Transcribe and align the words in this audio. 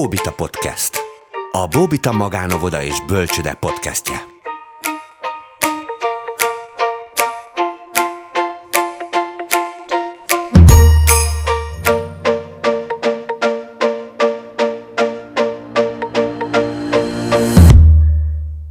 Bóbita 0.00 0.32
Podcast. 0.32 0.96
A 1.52 1.68
Bóbita 1.68 2.12
Magánovoda 2.12 2.82
és 2.82 3.04
Bölcsöde 3.06 3.54
podcastje. 3.54 4.16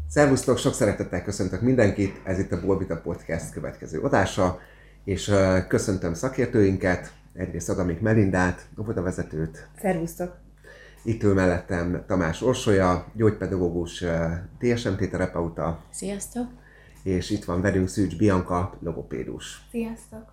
Szervusztok, 0.08 0.58
sok 0.58 0.74
szeretettel 0.74 1.24
köszöntök 1.24 1.62
mindenkit, 1.62 2.22
ez 2.24 2.40
itt 2.40 2.52
a 2.52 2.62
Bolbita 2.66 3.02
Podcast 3.02 3.52
következő 3.52 4.00
adása, 4.00 4.60
és 5.04 5.32
köszöntöm 5.68 6.14
szakértőinket, 6.14 7.12
egyrészt 7.34 7.70
Adamik 7.70 8.00
Melindát, 8.00 8.68
óvodavezetőt. 8.80 9.68
Szervusztok! 9.82 10.49
Itt 11.04 11.24
ül 11.24 11.34
mellettem 11.34 12.04
Tamás 12.08 12.42
Orsolya, 12.42 13.06
gyógypedagógus, 13.14 14.04
TSMT 14.60 15.10
terapeuta. 15.10 15.84
Sziasztok! 15.92 16.48
És 17.04 17.30
itt 17.30 17.46
van 17.46 17.62
velünk 17.62 17.88
Szűcs 17.88 18.18
Bianca, 18.18 18.74
logopédus. 18.80 19.68
Sziasztok! 19.72 20.24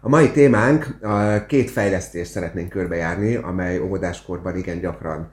A 0.00 0.08
mai 0.08 0.30
témánk, 0.30 0.98
a 1.02 1.46
két 1.46 1.70
fejlesztést 1.70 2.30
szeretnénk 2.30 2.68
körbejárni, 2.68 3.34
amely 3.34 3.78
óvodáskorban 3.78 4.56
igen 4.56 4.80
gyakran 4.80 5.30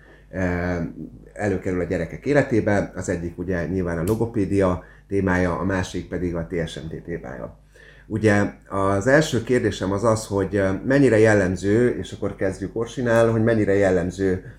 előkerül 1.34 1.80
a 1.80 1.84
gyerekek 1.84 2.26
életébe. 2.26 2.92
Az 2.96 3.10
egyik 3.10 3.38
ugye 3.38 3.68
nyilván 3.68 3.98
a 3.98 4.04
logopédia 4.04 4.84
témája, 5.08 5.58
a 5.58 5.64
másik 5.64 6.08
pedig 6.08 6.36
a 6.36 6.48
TSMT 6.48 7.04
témája. 7.04 7.60
Ugye 8.08 8.54
az 8.68 9.08
első 9.08 9.44
kérdésem 9.44 9.92
az 9.92 10.04
az, 10.04 10.26
hogy 10.26 10.62
mennyire 10.86 11.20
jellemző, 11.20 11.98
és 11.98 12.12
akkor 12.12 12.36
kezdjük 12.36 12.76
Orsinál, 12.76 13.32
hogy 13.32 13.44
mennyire 13.44 13.74
jellemző 13.74 14.54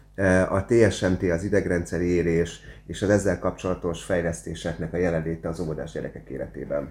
a 0.49 0.65
TSMT, 0.65 1.23
az 1.23 1.45
idegrendszeri 1.45 2.07
érés 2.07 2.61
és 2.87 3.03
az 3.03 3.11
ezzel 3.11 3.39
kapcsolatos 3.39 4.03
fejlesztéseknek 4.03 4.93
a 4.93 4.97
jelenléte 4.97 5.49
az 5.49 5.61
óvodás 5.61 5.93
gyerekek 5.93 6.29
életében. 6.29 6.89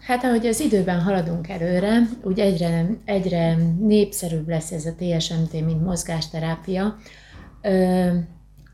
Hát 0.00 0.24
ahogy 0.24 0.46
az 0.46 0.60
időben 0.60 1.00
haladunk 1.00 1.48
előre, 1.48 2.08
úgy 2.22 2.40
egyre, 2.40 2.86
egyre 3.04 3.56
népszerűbb 3.78 4.48
lesz 4.48 4.72
ez 4.72 4.84
a 4.86 4.94
TSMT, 4.98 5.52
mint 5.52 5.84
mozgásterápia. 5.84 6.96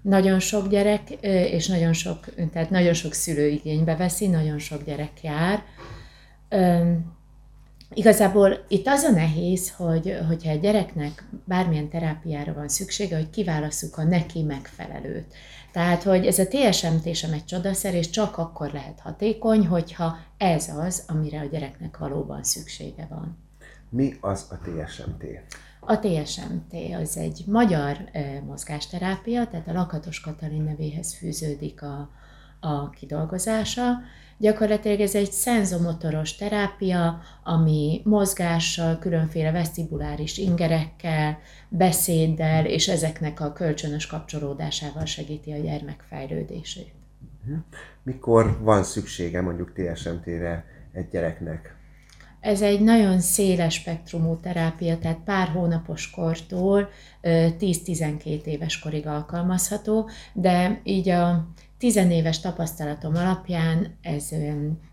Nagyon 0.02 0.38
sok 0.38 0.68
gyerek, 0.68 1.10
és 1.50 1.66
nagyon 1.66 1.92
sok, 1.92 2.18
tehát 2.52 2.70
nagyon 2.70 2.92
sok 2.92 3.12
szülő 3.12 3.46
igénybe 3.46 3.96
veszi, 3.96 4.26
nagyon 4.26 4.58
sok 4.58 4.84
gyerek 4.84 5.22
jár. 5.22 5.62
Igazából 7.94 8.64
itt 8.68 8.86
az 8.86 9.02
a 9.02 9.10
nehéz, 9.10 9.70
hogy, 9.76 10.16
hogyha 10.28 10.50
egy 10.50 10.60
gyereknek 10.60 11.24
bármilyen 11.44 11.88
terápiára 11.88 12.52
van 12.52 12.68
szüksége, 12.68 13.16
hogy 13.16 13.30
kiválasszuk 13.30 13.96
a 13.96 14.02
neki 14.02 14.42
megfelelőt. 14.42 15.34
Tehát, 15.72 16.02
hogy 16.02 16.26
ez 16.26 16.38
a 16.38 16.46
TSMT 16.48 17.14
sem 17.14 17.32
egy 17.32 17.44
csodaszer, 17.44 17.94
és 17.94 18.10
csak 18.10 18.38
akkor 18.38 18.70
lehet 18.72 19.00
hatékony, 19.00 19.66
hogyha 19.66 20.18
ez 20.36 20.68
az, 20.68 21.04
amire 21.08 21.40
a 21.40 21.44
gyereknek 21.44 21.98
valóban 21.98 22.42
szüksége 22.42 23.06
van. 23.10 23.38
Mi 23.88 24.16
az 24.20 24.46
a 24.50 24.54
TSMT? 24.54 25.24
A 25.80 25.98
TSMT 25.98 26.74
az 27.00 27.16
egy 27.16 27.44
magyar 27.46 28.10
mozgásterápia, 28.46 29.46
tehát 29.46 29.68
a 29.68 29.72
Lakatos 29.72 30.20
Katalin 30.20 30.62
nevéhez 30.62 31.14
fűződik 31.14 31.82
a, 31.82 32.10
a 32.60 32.90
kidolgozása. 32.90 34.00
Gyakorlatilag 34.38 35.00
ez 35.00 35.14
egy 35.14 35.32
szenzomotoros 35.32 36.36
terápia, 36.36 37.20
ami 37.44 38.00
mozgással, 38.04 38.98
különféle 38.98 39.50
vesztibuláris 39.50 40.38
ingerekkel, 40.38 41.38
beszéddel 41.68 42.66
és 42.66 42.88
ezeknek 42.88 43.40
a 43.40 43.52
kölcsönös 43.52 44.06
kapcsolódásával 44.06 45.04
segíti 45.04 45.52
a 45.52 45.56
gyermek 45.56 46.04
fejlődését. 46.08 46.92
Mhm. 47.44 47.58
Mikor 48.02 48.58
van 48.62 48.82
szüksége 48.82 49.40
mondjuk 49.40 49.72
TSMT-re 49.72 50.64
egy 50.92 51.08
gyereknek? 51.08 51.74
Ez 52.40 52.62
egy 52.62 52.80
nagyon 52.80 53.20
széles 53.20 53.74
spektrumú 53.74 54.36
terápia, 54.36 54.98
tehát 54.98 55.18
pár 55.24 55.48
hónapos 55.48 56.10
kortól 56.10 56.88
10-12 57.22 58.44
éves 58.44 58.78
korig 58.78 59.06
alkalmazható, 59.06 60.08
de 60.32 60.80
így 60.84 61.08
a 61.08 61.48
tizenéves 61.80 62.40
tapasztalatom 62.40 63.14
alapján 63.14 63.96
ez 64.02 64.28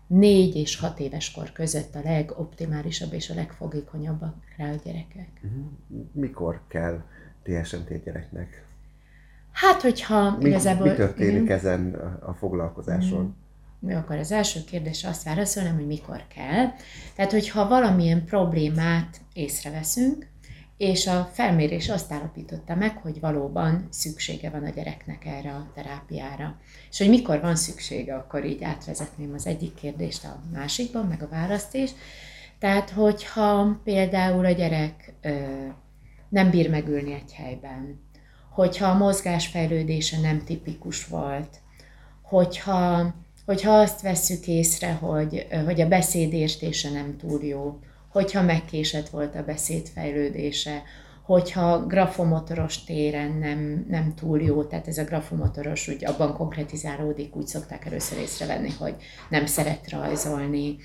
4 0.06 0.56
és 0.56 0.76
6 0.76 1.00
éves 1.00 1.30
kor 1.30 1.52
között 1.52 1.94
a 1.94 2.00
legoptimálisabb 2.04 3.12
és 3.12 3.30
a 3.30 3.34
legfogékonyabbak 3.34 4.34
rá 4.56 4.70
a 4.70 4.76
gyerekek. 4.84 5.28
Mhm. 5.40 6.00
Mikor 6.12 6.60
kell 6.68 7.02
TSMT 7.42 8.04
gyereknek? 8.04 8.64
Hát, 9.52 9.82
hogyha 9.82 10.36
mi, 10.36 10.48
igazából... 10.48 10.88
Mi 10.88 10.94
történik 10.94 11.42
uh-huh. 11.42 11.56
ezen 11.56 11.94
a 12.20 12.32
foglalkozáson? 12.34 13.36
Mi 13.78 13.94
akkor 13.94 14.16
az 14.16 14.32
első 14.32 14.60
kérdésre 14.64 15.08
azt 15.08 15.24
válaszolnám, 15.24 15.74
hogy 15.74 15.86
mikor 15.86 16.24
kell. 16.34 16.66
Tehát, 17.14 17.32
hogyha 17.32 17.68
valamilyen 17.68 18.24
problémát 18.24 19.20
észreveszünk, 19.32 20.26
és 20.78 21.06
a 21.06 21.30
felmérés 21.32 21.88
azt 21.88 22.12
állapította 22.12 22.74
meg, 22.74 22.96
hogy 22.96 23.20
valóban 23.20 23.88
szüksége 23.90 24.50
van 24.50 24.64
a 24.64 24.70
gyereknek 24.70 25.24
erre 25.24 25.50
a 25.50 25.70
terápiára. 25.74 26.56
És 26.90 26.98
hogy 26.98 27.08
mikor 27.08 27.40
van 27.40 27.56
szüksége, 27.56 28.14
akkor 28.14 28.44
így 28.44 28.64
átvezetném 28.64 29.32
az 29.34 29.46
egyik 29.46 29.74
kérdést 29.74 30.24
a 30.24 30.42
másikban, 30.52 31.06
meg 31.06 31.22
a 31.22 31.28
választ 31.28 31.74
is. 31.74 31.90
Tehát, 32.58 32.90
hogyha 32.90 33.80
például 33.84 34.44
a 34.44 34.50
gyerek 34.50 35.14
ö, 35.22 35.30
nem 36.28 36.50
bír 36.50 36.70
megülni 36.70 37.12
egy 37.12 37.32
helyben, 37.32 38.00
hogyha 38.50 38.86
a 38.86 38.96
mozgásfejlődése 38.96 40.20
nem 40.20 40.44
tipikus 40.44 41.06
volt, 41.06 41.60
hogyha 42.22 43.14
hogyha 43.44 43.78
azt 43.78 44.00
vesszük 44.00 44.46
észre, 44.46 44.92
hogy, 44.92 45.46
hogy 45.64 45.80
a 45.80 45.88
beszédértése 45.88 46.90
nem 46.90 47.16
túl 47.16 47.44
jó, 47.44 47.78
hogyha 48.18 48.42
megkésett 48.42 49.08
volt 49.08 49.34
a 49.34 49.44
beszédfejlődése, 49.44 50.82
hogyha 51.22 51.86
grafomotoros 51.86 52.84
téren 52.84 53.32
nem, 53.32 53.86
nem 53.88 54.14
túl 54.14 54.42
jó, 54.42 54.64
tehát 54.64 54.88
ez 54.88 54.98
a 54.98 55.04
grafomotoros 55.04 55.88
úgy 55.88 56.04
abban 56.04 56.34
konkretizálódik, 56.34 57.36
úgy 57.36 57.46
szokták 57.46 57.84
először 57.84 58.18
észrevenni, 58.18 58.70
hogy 58.78 58.94
nem 59.28 59.46
szeret 59.46 59.90
rajzolni, 59.90 60.76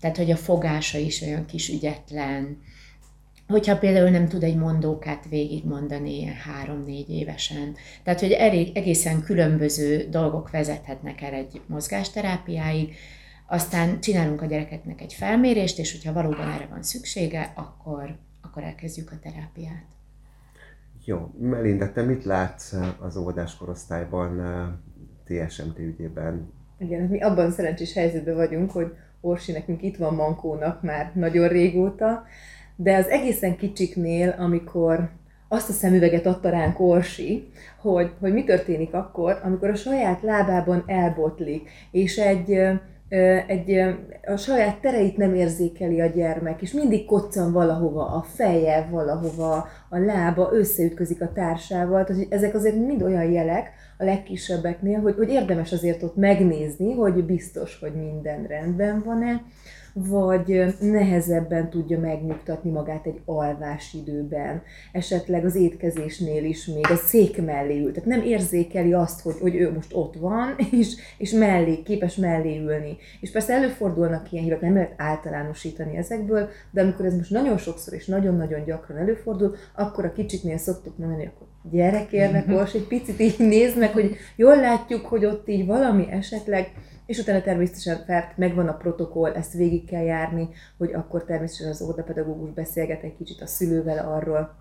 tehát 0.00 0.16
hogy 0.16 0.30
a 0.30 0.36
fogása 0.36 0.98
is 0.98 1.22
olyan 1.22 1.46
kis 1.46 1.68
ügyetlen, 1.68 2.58
hogyha 3.48 3.78
például 3.78 4.10
nem 4.10 4.28
tud 4.28 4.42
egy 4.42 4.56
mondókát 4.56 5.24
végigmondani 5.28 6.18
ilyen 6.18 6.34
három-négy 6.34 7.10
évesen. 7.10 7.76
Tehát, 8.02 8.20
hogy 8.20 8.32
elég, 8.32 8.76
egészen 8.76 9.22
különböző 9.22 10.06
dolgok 10.08 10.50
vezethetnek 10.50 11.22
el 11.22 11.32
egy 11.32 11.60
mozgásterápiáig, 11.66 12.94
aztán 13.50 14.00
csinálunk 14.00 14.42
a 14.42 14.46
gyerekeknek 14.46 15.00
egy 15.00 15.12
felmérést, 15.12 15.78
és 15.78 15.92
hogyha 15.92 16.12
valóban 16.12 16.48
erre 16.50 16.66
van 16.70 16.82
szüksége, 16.82 17.52
akkor, 17.54 18.16
akkor 18.42 18.62
elkezdjük 18.62 19.10
a 19.12 19.18
terápiát. 19.22 19.84
Jó, 21.04 21.30
Melinda, 21.38 21.92
te 21.92 22.02
mit 22.02 22.24
látsz 22.24 22.74
az 23.00 23.16
óvodás 23.16 23.56
korosztályban 23.56 24.40
TSMT 25.24 25.78
ügyében? 25.78 26.52
Igen, 26.78 27.02
mi 27.02 27.20
abban 27.20 27.50
szerencsés 27.50 27.92
helyzetben 27.92 28.34
vagyunk, 28.34 28.70
hogy 28.70 28.92
Orsi 29.20 29.52
nekünk 29.52 29.82
itt 29.82 29.96
van 29.96 30.14
Mankónak 30.14 30.82
már 30.82 31.12
nagyon 31.14 31.48
régóta, 31.48 32.24
de 32.76 32.96
az 32.96 33.06
egészen 33.06 33.56
kicsiknél, 33.56 34.34
amikor 34.38 35.10
azt 35.48 35.68
a 35.68 35.72
szemüveget 35.72 36.26
adta 36.26 36.50
ránk 36.50 36.80
Orsi, 36.80 37.48
hogy, 37.80 38.10
hogy 38.20 38.32
mi 38.32 38.44
történik 38.44 38.94
akkor, 38.94 39.40
amikor 39.42 39.68
a 39.68 39.74
saját 39.74 40.22
lábában 40.22 40.84
elbotlik, 40.86 41.70
és 41.90 42.16
egy, 42.18 42.60
egy, 43.46 43.70
a 44.26 44.36
saját 44.36 44.80
tereit 44.80 45.16
nem 45.16 45.34
érzékeli 45.34 46.00
a 46.00 46.06
gyermek, 46.06 46.62
és 46.62 46.72
mindig 46.72 47.04
koccan 47.04 47.52
valahova 47.52 48.06
a 48.06 48.22
feje, 48.22 48.88
valahova 48.90 49.68
a 49.88 49.98
lába, 49.98 50.48
összeütközik 50.52 51.22
a 51.22 51.32
társával. 51.32 52.04
Tehát 52.04 52.26
ezek 52.28 52.54
azért 52.54 52.76
mind 52.76 53.02
olyan 53.02 53.30
jelek 53.30 53.70
a 53.98 54.04
legkisebbeknél, 54.04 55.00
hogy, 55.00 55.14
hogy 55.16 55.28
érdemes 55.28 55.72
azért 55.72 56.02
ott 56.02 56.16
megnézni, 56.16 56.94
hogy 56.94 57.24
biztos, 57.24 57.78
hogy 57.80 57.92
minden 57.94 58.46
rendben 58.46 59.02
van-e 59.04 59.42
vagy 59.92 60.74
nehezebben 60.80 61.70
tudja 61.70 61.98
megnyugtatni 61.98 62.70
magát 62.70 63.06
egy 63.06 63.20
alvás 63.24 63.94
időben, 63.94 64.62
esetleg 64.92 65.44
az 65.44 65.54
étkezésnél 65.54 66.44
is 66.44 66.66
még 66.66 66.90
a 66.90 66.96
szék 66.96 67.44
mellé 67.44 67.80
ül. 67.80 67.92
Tehát 67.92 68.08
nem 68.08 68.22
érzékeli 68.22 68.92
azt, 68.92 69.20
hogy, 69.20 69.36
hogy 69.40 69.54
ő 69.54 69.72
most 69.72 69.94
ott 69.94 70.14
van, 70.16 70.56
és, 70.80 70.96
és 71.18 71.30
mellé, 71.30 71.82
képes 71.82 72.16
mellé 72.16 72.58
ülni. 72.58 72.96
És 73.20 73.30
persze 73.30 73.52
előfordulnak 73.52 74.32
ilyen 74.32 74.44
hívek, 74.44 74.60
nem 74.60 74.74
lehet 74.74 74.94
általánosítani 74.96 75.96
ezekből, 75.96 76.48
de 76.70 76.82
amikor 76.82 77.04
ez 77.04 77.16
most 77.16 77.30
nagyon 77.30 77.58
sokszor 77.58 77.94
és 77.94 78.06
nagyon-nagyon 78.06 78.64
gyakran 78.64 78.98
előfordul, 78.98 79.54
akkor 79.74 80.04
a 80.04 80.12
kicsiknél 80.12 80.58
szoktuk 80.58 80.98
mondani, 80.98 81.26
akkor 81.26 81.46
gyere 81.70 82.06
kérlek, 82.06 82.46
most 82.46 82.74
egy 82.74 82.86
picit 82.86 83.20
így 83.20 83.34
nézd 83.38 83.78
meg, 83.78 83.92
hogy 83.92 84.16
jól 84.36 84.56
látjuk, 84.56 85.06
hogy 85.06 85.24
ott 85.24 85.48
így 85.48 85.66
valami 85.66 86.06
esetleg 86.10 86.72
és 87.10 87.18
utána 87.18 87.40
természetesen 87.40 88.04
fel, 88.06 88.32
megvan 88.36 88.68
a 88.68 88.76
protokoll, 88.76 89.32
ezt 89.32 89.52
végig 89.52 89.84
kell 89.84 90.02
járni, 90.02 90.48
hogy 90.78 90.92
akkor 90.92 91.24
természetesen 91.24 91.72
az 91.72 91.82
óvodapedagógus 91.82 92.50
beszélget 92.50 93.02
egy 93.02 93.16
kicsit 93.16 93.40
a 93.40 93.46
szülővel 93.46 94.08
arról, 94.08 94.54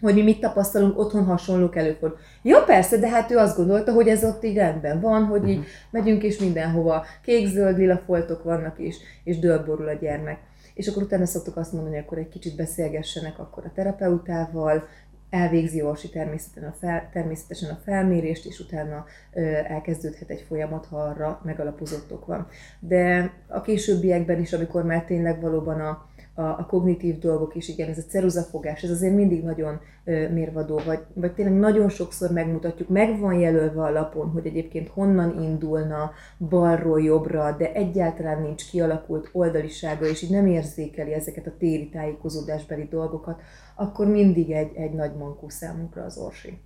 hogy 0.00 0.14
mi 0.14 0.22
mit 0.22 0.40
tapasztalunk, 0.40 0.98
otthon 0.98 1.24
hasonlók 1.24 1.76
előfordul. 1.76 2.18
Ja, 2.42 2.62
persze, 2.64 2.96
de 2.96 3.08
hát 3.08 3.30
ő 3.30 3.36
azt 3.36 3.56
gondolta, 3.56 3.92
hogy 3.92 4.08
ez 4.08 4.24
ott 4.24 4.44
így 4.44 4.56
rendben 4.56 5.00
van, 5.00 5.24
hogy 5.24 5.48
így 5.48 5.64
megyünk 5.90 6.22
és 6.22 6.38
mindenhova 6.38 7.04
kék-zöld, 7.22 7.78
lila 7.78 7.96
foltok 7.96 8.42
vannak 8.42 8.78
is, 8.78 8.96
és 9.24 9.38
dőlborul 9.38 9.88
a 9.88 9.92
gyermek. 9.92 10.38
És 10.74 10.88
akkor 10.88 11.02
utána 11.02 11.26
szoktuk 11.26 11.56
azt 11.56 11.72
mondani, 11.72 11.94
hogy 11.94 12.04
akkor 12.04 12.18
egy 12.18 12.28
kicsit 12.28 12.56
beszélgessenek 12.56 13.38
akkor 13.38 13.64
a 13.64 13.72
terapeutával, 13.74 14.88
elvégzi 15.30 15.82
Orsi 15.82 16.08
természetesen 16.08 16.68
a, 16.68 16.72
fel, 16.80 17.08
természetesen 17.12 17.70
a 17.70 17.80
felmérést, 17.84 18.46
és 18.46 18.58
utána 18.58 19.04
ö, 19.32 19.40
elkezdődhet 19.68 20.30
egy 20.30 20.44
folyamat, 20.48 20.86
ha 20.86 20.96
arra 20.96 21.40
megalapozottok 21.44 22.26
van. 22.26 22.46
De 22.80 23.32
a 23.48 23.60
későbbiekben 23.60 24.40
is, 24.40 24.52
amikor 24.52 24.84
már 24.84 25.04
tényleg 25.04 25.40
valóban 25.40 25.80
a, 25.80 26.08
a, 26.34 26.42
a 26.42 26.66
kognitív 26.68 27.18
dolgok 27.18 27.54
is, 27.54 27.68
igen, 27.68 27.88
ez 27.88 27.98
a 27.98 28.08
ceruzafogás, 28.08 28.82
ez 28.82 28.90
azért 28.90 29.14
mindig 29.14 29.42
nagyon 29.42 29.80
ö, 30.04 30.28
mérvadó, 30.28 30.80
vagy, 30.86 30.98
vagy 31.14 31.32
tényleg 31.32 31.54
nagyon 31.54 31.88
sokszor 31.88 32.30
megmutatjuk, 32.30 32.88
meg 32.88 33.18
van 33.18 33.34
jelölve 33.34 33.82
a 33.82 33.90
lapon, 33.90 34.30
hogy 34.30 34.46
egyébként 34.46 34.88
honnan 34.88 35.42
indulna 35.42 36.12
balról 36.48 37.02
jobbra, 37.02 37.56
de 37.58 37.72
egyáltalán 37.72 38.42
nincs 38.42 38.70
kialakult 38.70 39.28
oldalisága, 39.32 40.06
és 40.06 40.22
így 40.22 40.30
nem 40.30 40.46
érzékeli 40.46 41.12
ezeket 41.12 41.46
a 41.46 41.56
téri 41.58 41.88
tájékozódásbeli 41.88 42.86
dolgokat, 42.90 43.40
akkor 43.74 44.06
mindig 44.06 44.50
egy, 44.50 44.70
egy 44.74 44.92
nagy 44.92 45.14
mankó 45.16 45.48
számunkra 45.48 46.04
az 46.04 46.18
orsi. 46.18 46.58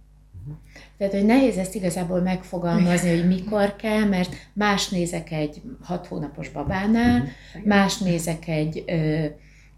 Tehát, 0.98 1.12
hogy 1.12 1.24
nehéz 1.24 1.56
ezt 1.56 1.74
igazából 1.74 2.20
megfogalmazni, 2.20 3.16
hogy 3.16 3.26
mikor 3.26 3.76
kell, 3.76 4.04
mert 4.04 4.34
más 4.52 4.88
nézek 4.88 5.30
egy 5.30 5.62
hat 5.82 6.06
hónapos 6.06 6.48
babánál, 6.48 7.24
más 7.64 7.98
nézek 7.98 8.48
egy 8.48 8.84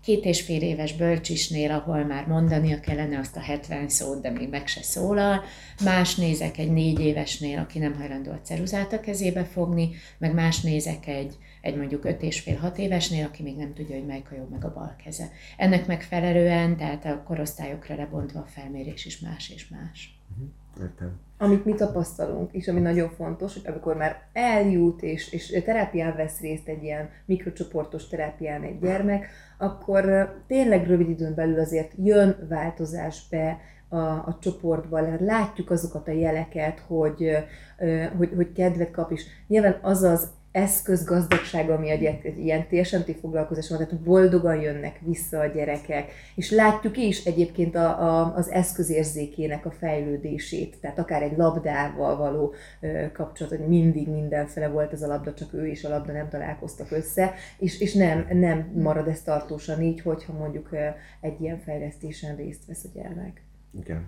két 0.07 0.25
és 0.25 0.43
fél 0.43 0.63
éves 0.63 0.93
bölcsisnél, 0.93 1.71
ahol 1.71 2.05
már 2.05 2.27
mondania 2.27 2.81
kellene 2.81 3.19
azt 3.19 3.37
a 3.37 3.41
70 3.41 3.89
szót, 3.89 4.21
de 4.21 4.31
még 4.31 4.49
meg 4.49 4.67
se 4.67 4.83
szólal, 4.83 5.43
más 5.85 6.15
nézek 6.15 6.59
egy 6.59 6.73
négy 6.73 7.01
évesnél, 7.01 7.59
aki 7.59 7.79
nem 7.79 7.95
hajlandó 7.95 8.31
a 8.31 8.41
ceruzát 8.43 8.93
a 8.93 9.01
kezébe 9.01 9.45
fogni, 9.45 9.91
meg 10.19 10.35
más 10.35 10.61
nézek 10.61 11.07
egy, 11.07 11.39
egy 11.61 11.77
mondjuk 11.77 12.05
öt 12.05 12.23
és 12.23 12.41
fél 12.41 12.57
hat 12.57 12.79
évesnél, 12.79 13.25
aki 13.25 13.43
még 13.43 13.57
nem 13.57 13.75
tudja, 13.75 13.97
hogy 13.97 14.07
melyik 14.07 14.31
a 14.31 14.35
jobb 14.35 14.51
meg 14.51 14.65
a 14.65 14.73
bal 14.73 14.97
keze. 15.05 15.31
Ennek 15.57 15.87
megfelelően, 15.87 16.77
tehát 16.77 17.05
a 17.05 17.23
korosztályokra 17.23 17.95
lebontva 17.95 18.41
a 18.41 18.47
felmérés 18.47 19.05
is 19.05 19.21
más 19.21 19.51
és 19.51 19.69
más. 19.69 20.19
Értem. 20.81 21.26
Amit 21.39 21.65
mi 21.65 21.75
tapasztalunk, 21.75 22.53
és 22.53 22.69
ami 22.69 22.81
nagyon 22.81 23.09
fontos, 23.09 23.53
hogy 23.53 23.63
amikor 23.67 23.97
már 23.97 24.23
eljut 24.33 25.03
és, 25.03 25.33
és 25.33 25.63
terápián 25.65 26.17
vesz 26.17 26.41
részt 26.41 26.69
egy 26.69 26.83
ilyen 26.83 27.11
mikrocsoportos 27.25 28.09
terápián 28.09 28.63
egy 28.63 28.79
gyermek, 28.79 29.27
akkor 29.59 30.35
tényleg 30.47 30.87
rövid 30.87 31.09
időn 31.09 31.35
belül 31.35 31.61
azért 31.61 31.93
jön 31.97 32.47
változás 32.49 33.29
be 33.31 33.59
a, 33.89 33.97
a 33.99 34.39
csoportba, 34.41 35.01
látjuk 35.19 35.71
azokat 35.71 36.09
a 36.09 36.13
jeleket, 36.13 36.79
hogy, 36.87 37.37
hogy, 38.17 38.33
hogy 38.37 38.53
kedvet 38.53 38.91
kap, 38.91 39.11
és 39.11 39.25
nyilván 39.47 39.79
az 39.83 40.03
az 40.03 40.31
eszközgazdagság, 40.57 41.71
ami 41.71 41.91
egy, 41.91 42.05
egy 42.05 42.39
ilyen 42.39 42.67
TSMT 42.69 43.17
foglalkozás 43.21 43.69
van, 43.69 43.79
tehát 43.79 44.01
boldogan 44.01 44.61
jönnek 44.61 44.99
vissza 45.01 45.39
a 45.39 45.47
gyerekek, 45.47 46.13
és 46.35 46.51
látjuk 46.51 46.97
is 46.97 47.25
egyébként 47.25 47.75
a, 47.75 48.03
a, 48.03 48.35
az 48.35 48.51
eszközérzékének 48.51 49.67
a 49.67 49.71
fejlődését, 49.71 50.77
tehát 50.81 50.99
akár 50.99 51.23
egy 51.23 51.37
labdával 51.37 52.17
való 52.17 52.55
ö, 52.81 53.13
kapcsolat, 53.13 53.57
hogy 53.57 53.69
mindig 53.69 54.09
mindenfele 54.09 54.69
volt 54.69 54.93
ez 54.93 55.03
a 55.03 55.07
labda, 55.07 55.35
csak 55.35 55.53
ő 55.53 55.67
és 55.67 55.85
a 55.85 55.89
labda 55.89 56.13
nem 56.13 56.29
találkoztak 56.29 56.91
össze, 56.91 57.35
és, 57.59 57.81
és 57.81 57.95
nem, 57.95 58.27
nem 58.33 58.71
marad 58.75 59.09
ez 59.09 59.23
tartósan 59.23 59.83
így, 59.83 60.01
hogyha 60.01 60.33
mondjuk 60.33 60.73
ö, 60.73 60.87
egy 61.21 61.41
ilyen 61.41 61.59
fejlesztésen 61.59 62.37
részt 62.37 62.67
vesz 62.67 62.85
a 62.85 62.89
gyermek. 62.95 63.43
Igen. 63.81 64.07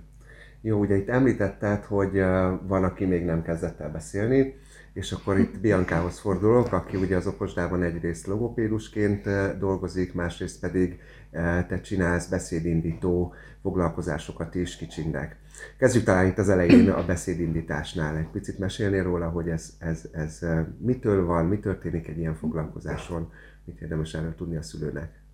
Jó, 0.61 0.79
ugye 0.79 0.97
itt 0.97 1.09
említetted, 1.09 1.85
hogy 1.85 2.19
van, 2.67 2.85
aki 2.85 3.05
még 3.05 3.25
nem 3.25 3.43
kezdett 3.43 3.81
el 3.81 3.91
beszélni, 3.91 4.55
és 4.93 5.13
akkor 5.13 5.39
itt 5.39 5.61
Biancához 5.61 6.19
fordulok, 6.19 6.73
aki 6.73 6.97
ugye 6.97 7.17
az 7.17 7.27
okosdában 7.27 7.83
egyrészt 7.83 8.27
logopédusként 8.27 9.27
ö, 9.27 9.49
dolgozik, 9.59 10.15
másrészt 10.15 10.61
pedig 10.61 11.01
ö, 11.31 11.59
te 11.69 11.81
csinálsz 11.81 12.27
beszédindító 12.27 13.35
foglalkozásokat 13.63 14.55
is 14.55 14.77
kicsinek. 14.77 15.37
Kezdjük 15.79 16.05
talán 16.05 16.27
itt 16.27 16.39
az 16.39 16.49
elején 16.49 16.91
a 16.91 17.05
beszédindításnál. 17.05 18.17
Egy 18.17 18.29
picit 18.29 18.59
mesélnél 18.59 19.03
róla, 19.03 19.29
hogy 19.29 19.49
ez, 19.49 19.73
ez, 19.79 20.09
ez 20.13 20.43
ö, 20.43 20.61
mitől 20.79 21.27
van, 21.27 21.47
mi 21.47 21.59
történik 21.59 22.09
egy 22.09 22.19
ilyen 22.19 22.35
foglalkozáson, 22.35 23.33
mit 23.65 23.81
érdemes 23.81 24.15
erről 24.15 24.35
tudni 24.35 24.57
a 24.57 24.63
szülőnek. 24.63 25.27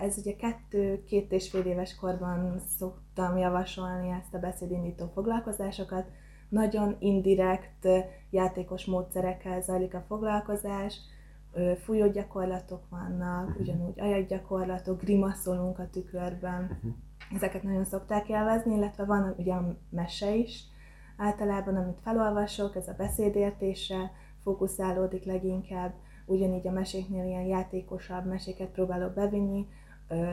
Ez 0.00 0.18
ugye 0.18 0.36
kettő-két 0.36 1.32
és 1.32 1.50
fél 1.50 1.64
éves 1.64 1.94
korban 1.94 2.60
szoktam 2.78 3.36
javasolni 3.36 4.10
ezt 4.10 4.34
a 4.34 4.38
beszédindító 4.38 5.10
foglalkozásokat. 5.14 6.06
Nagyon 6.48 6.96
indirekt, 6.98 7.88
játékos 8.30 8.84
módszerekkel 8.84 9.60
zajlik 9.60 9.94
a 9.94 10.04
foglalkozás, 10.08 10.98
Ö, 11.56 11.72
fújó 11.76 12.10
gyakorlatok 12.10 12.88
vannak, 12.88 13.56
ugyanúgy 13.60 14.00
ajakgyakorlatok, 14.00 15.00
grimaszolunk 15.00 15.78
a 15.78 15.88
tükörben. 15.90 16.80
Ezeket 17.34 17.62
nagyon 17.62 17.84
szokták 17.84 18.28
élvezni, 18.28 18.74
illetve 18.74 19.04
van 19.04 19.34
ugye 19.38 19.52
a 19.52 19.76
mese 19.90 20.34
is, 20.34 20.64
általában, 21.16 21.76
amit 21.76 22.00
felolvasok, 22.02 22.76
ez 22.76 22.88
a 22.88 22.94
beszédértésre 22.96 24.12
fókuszálódik 24.42 25.24
leginkább, 25.24 25.94
ugyanígy 26.26 26.66
a 26.66 26.72
meséknél 26.72 27.24
ilyen 27.24 27.46
játékosabb 27.46 28.26
meséket 28.26 28.68
próbálok 28.68 29.14
bevinni, 29.14 29.66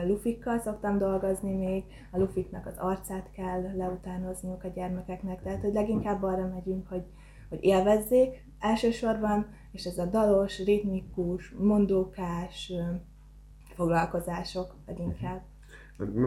lufikkal 0.06 0.58
szoktam 0.58 0.98
dolgozni 0.98 1.52
még, 1.52 1.84
a 2.10 2.18
lufiknak 2.18 2.66
az 2.66 2.76
arcát 2.76 3.30
kell 3.30 3.76
leutánozniuk 3.76 4.64
a 4.64 4.68
gyermekeknek, 4.68 5.42
tehát 5.42 5.60
hogy 5.60 5.72
leginkább 5.72 6.22
arra 6.22 6.48
megyünk, 6.48 6.88
hogy, 6.88 7.04
hogy 7.48 7.64
élvezzék 7.64 8.44
elsősorban, 8.58 9.46
és 9.72 9.84
ez 9.84 9.98
a 9.98 10.06
dalos, 10.06 10.64
ritmikus, 10.64 11.54
mondókás 11.58 12.72
foglalkozások 13.74 14.74
leginkább. 14.86 15.42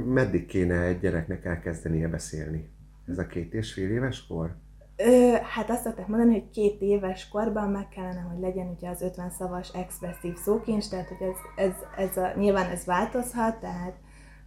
Meddig 0.05 0.45
kéne 0.45 0.81
egy 0.81 0.99
gyereknek 0.99 1.45
elkezdenie 1.45 2.07
beszélni? 2.07 2.69
Ez 3.07 3.17
a 3.17 3.27
két 3.27 3.53
és 3.53 3.73
fél 3.73 3.89
éves 3.89 4.27
kor? 4.27 4.55
Ö, 4.97 5.33
hát 5.55 5.69
azt 5.69 5.83
szokták 5.83 6.07
mondani, 6.07 6.31
hogy 6.31 6.49
két 6.49 6.81
éves 6.81 7.27
korban 7.27 7.69
meg 7.69 7.87
kellene, 7.89 8.19
hogy 8.19 8.39
legyen 8.39 8.67
ugye 8.67 8.89
az 8.89 9.01
50 9.01 9.29
szavas 9.29 9.69
expresszív 9.73 10.35
szókincs, 10.35 10.89
tehát 10.89 11.07
hogy 11.07 11.27
ez, 11.27 11.65
ez, 11.65 11.73
ez 11.97 12.17
a, 12.17 12.37
nyilván 12.37 12.69
ez 12.69 12.85
változhat, 12.85 13.59
tehát 13.59 13.95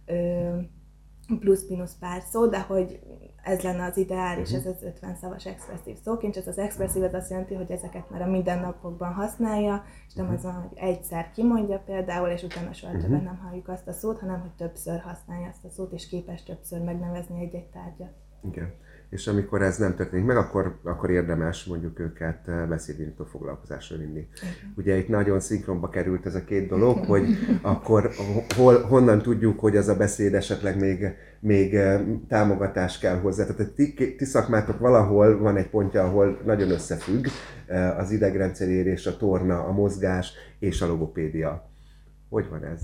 ö, 0.05 0.57
plusz-minusz 1.39 1.97
pár 1.99 2.21
szó, 2.21 2.47
de 2.47 2.59
hogy 2.59 2.99
ez 3.43 3.61
lenne 3.61 3.83
az 3.83 3.97
ideális, 3.97 4.51
ez 4.51 4.65
az 4.65 4.83
50 4.83 5.15
szavas 5.15 5.45
expresszív 5.45 5.97
szókincs, 5.97 6.37
ez 6.37 6.47
az 6.47 6.57
expresszív 6.57 7.03
az 7.03 7.13
azt 7.13 7.29
jelenti, 7.29 7.53
hogy 7.53 7.71
ezeket 7.71 8.09
már 8.09 8.21
a 8.21 8.29
mindennapokban 8.29 9.13
használja, 9.13 9.83
és 10.07 10.13
nem 10.13 10.29
az 10.29 10.43
van, 10.43 10.53
hogy 10.53 10.77
egyszer 10.77 11.31
kimondja 11.31 11.79
például, 11.79 12.27
és 12.27 12.43
utána 12.43 12.73
soha 12.73 12.97
többet 12.97 13.23
nem 13.23 13.37
halljuk 13.37 13.67
azt 13.67 13.87
a 13.87 13.91
szót, 13.91 14.19
hanem 14.19 14.39
hogy 14.39 14.51
többször 14.51 14.99
használja 14.99 15.47
azt 15.47 15.65
a 15.65 15.69
szót, 15.69 15.93
és 15.93 16.07
képes 16.07 16.43
többször 16.43 16.81
megnevezni 16.81 17.41
egy-egy 17.41 17.69
tárgyat. 17.69 18.13
Igen. 18.43 18.73
És 19.09 19.27
amikor 19.27 19.61
ez 19.61 19.77
nem 19.77 19.95
történik 19.95 20.25
meg, 20.25 20.37
akkor, 20.37 20.79
akkor 20.83 21.09
érdemes 21.09 21.65
mondjuk 21.65 21.99
őket 21.99 22.47
eh, 22.47 22.67
beszédindító 22.67 23.23
foglalkozásra 23.23 23.97
vinni. 23.97 24.27
Ugye 24.75 24.97
itt 24.97 25.07
nagyon 25.07 25.39
szinkronba 25.39 25.89
került 25.89 26.25
ez 26.25 26.35
a 26.35 26.43
két 26.43 26.67
dolog, 26.67 27.05
hogy 27.05 27.25
akkor 27.61 28.09
hol, 28.55 28.81
honnan 28.81 29.21
tudjuk, 29.21 29.59
hogy 29.59 29.77
az 29.77 29.87
a 29.87 29.95
beszéd 29.95 30.33
esetleg 30.33 30.79
még, 30.79 31.07
még 31.39 31.75
eh, 31.75 32.01
támogatás 32.27 32.97
kell 32.97 33.19
hozzá. 33.19 33.45
Tehát 33.45 33.71
ti, 33.71 34.15
ti 34.17 34.25
szakmátok 34.25 34.79
valahol 34.79 35.39
van 35.39 35.57
egy 35.57 35.69
pontja, 35.69 36.03
ahol 36.03 36.41
nagyon 36.45 36.69
összefügg 36.69 37.25
eh, 37.67 37.97
az 37.97 38.11
idegrendszerérés, 38.11 39.05
a 39.05 39.17
torna, 39.17 39.63
a 39.63 39.71
mozgás 39.71 40.33
és 40.59 40.81
a 40.81 40.87
logopédia. 40.87 41.69
Hogy 42.29 42.49
van 42.49 42.63
ez? 42.63 42.81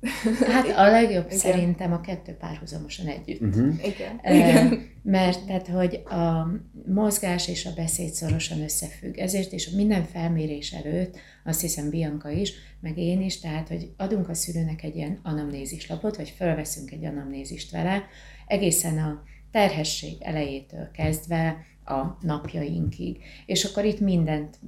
Hát 0.52 0.68
a 0.68 0.90
legjobb 0.90 1.26
Igen. 1.26 1.38
szerintem 1.38 1.92
a 1.92 2.00
kettő 2.00 2.32
párhuzamosan 2.32 3.06
együtt. 3.06 3.40
Uh-huh. 3.40 3.74
Igen. 3.84 4.20
Ö, 4.24 4.74
Mert 5.02 5.46
tehát, 5.46 5.66
hogy 5.66 5.94
a 5.94 6.46
mozgás 6.86 7.48
és 7.48 7.66
a 7.66 7.72
beszéd 7.76 8.12
szorosan 8.12 8.62
összefügg. 8.62 9.18
Ezért 9.18 9.52
is 9.52 9.68
minden 9.70 10.04
felmérés 10.04 10.72
előtt, 10.72 11.16
azt 11.44 11.60
hiszem 11.60 11.90
Bianca 11.90 12.30
is, 12.30 12.52
meg 12.80 12.98
én 12.98 13.20
is, 13.20 13.40
tehát, 13.40 13.68
hogy 13.68 13.90
adunk 13.96 14.28
a 14.28 14.34
szülőnek 14.34 14.82
egy 14.82 14.96
ilyen 14.96 15.18
anamnézis 15.22 15.88
lapot, 15.88 16.16
vagy 16.16 16.34
fölveszünk 16.36 16.90
egy 16.90 17.04
anamnézist 17.04 17.70
vele, 17.70 18.04
egészen 18.46 18.98
a 18.98 19.22
terhesség 19.50 20.16
elejétől 20.20 20.90
kezdve 20.92 21.64
a 21.84 22.16
napjainkig. 22.20 23.22
És 23.46 23.64
akkor 23.64 23.84
itt 23.84 24.00
mindent 24.00 24.58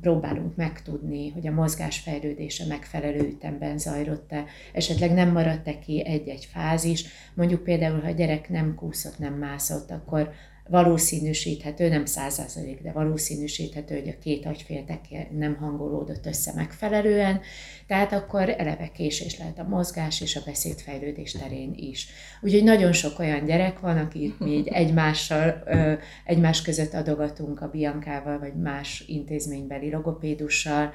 próbálunk 0.00 0.56
megtudni, 0.56 1.28
hogy 1.30 1.46
a 1.46 1.52
mozgás 1.52 1.98
fejlődése 1.98 2.66
megfelelő 2.66 3.28
ütemben 3.28 3.78
zajlott-e, 3.78 4.44
esetleg 4.72 5.12
nem 5.12 5.32
maradt-e 5.32 5.78
ki 5.78 6.06
egy-egy 6.06 6.44
fázis. 6.44 7.04
Mondjuk 7.34 7.62
például, 7.62 8.00
ha 8.00 8.08
a 8.08 8.10
gyerek 8.10 8.48
nem 8.48 8.74
kúszott, 8.74 9.18
nem 9.18 9.34
mászott, 9.34 9.90
akkor 9.90 10.32
valószínűsíthető, 10.68 11.88
nem 11.88 12.04
százszerzalék, 12.04 12.82
de 12.82 12.92
valószínűsíthető, 12.92 13.98
hogy 13.98 14.08
a 14.08 14.22
két 14.22 14.46
agyféltek 14.46 15.00
nem 15.38 15.56
hangolódott 15.56 16.26
össze 16.26 16.52
megfelelően, 16.54 17.40
tehát 17.86 18.12
akkor 18.12 18.54
eleve 18.58 18.90
késés 18.94 19.38
lehet 19.38 19.58
a 19.58 19.68
mozgás 19.68 20.20
és 20.20 20.36
a 20.36 20.42
beszédfejlődés 20.46 21.32
terén 21.32 21.72
is. 21.76 22.08
Úgyhogy 22.40 22.64
nagyon 22.64 22.92
sok 22.92 23.18
olyan 23.18 23.44
gyerek 23.44 23.80
van, 23.80 23.98
akit 23.98 24.40
mi 24.40 24.50
így 24.50 24.68
egymással, 24.68 25.62
egymás 26.24 26.62
között 26.62 26.94
adogatunk 26.94 27.60
a 27.60 27.70
Biankával, 27.70 28.38
vagy 28.38 28.54
más 28.54 29.04
intézménybeli 29.06 29.90
logopédussal, 29.90 30.92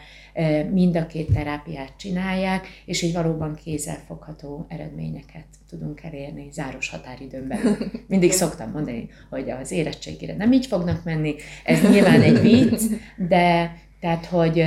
mind 0.71 0.95
a 0.95 1.07
két 1.07 1.33
terápiát 1.33 1.93
csinálják, 1.97 2.67
és 2.85 3.01
így 3.01 3.13
valóban 3.13 3.55
kézzelfogható 3.55 4.65
eredményeket 4.69 5.45
tudunk 5.69 6.03
elérni 6.03 6.49
záros 6.51 6.89
határidőn 6.89 7.47
belül. 7.47 7.77
Mindig 8.07 8.31
szoktam 8.31 8.71
mondani, 8.71 9.09
hogy 9.29 9.49
az 9.61 9.71
érettségére 9.71 10.35
nem 10.35 10.51
így 10.51 10.65
fognak 10.65 11.03
menni, 11.03 11.35
ez 11.63 11.81
nyilván 11.89 12.21
egy 12.21 12.41
vicc, 12.41 12.81
de 13.15 13.75
tehát, 13.99 14.25
hogy 14.25 14.63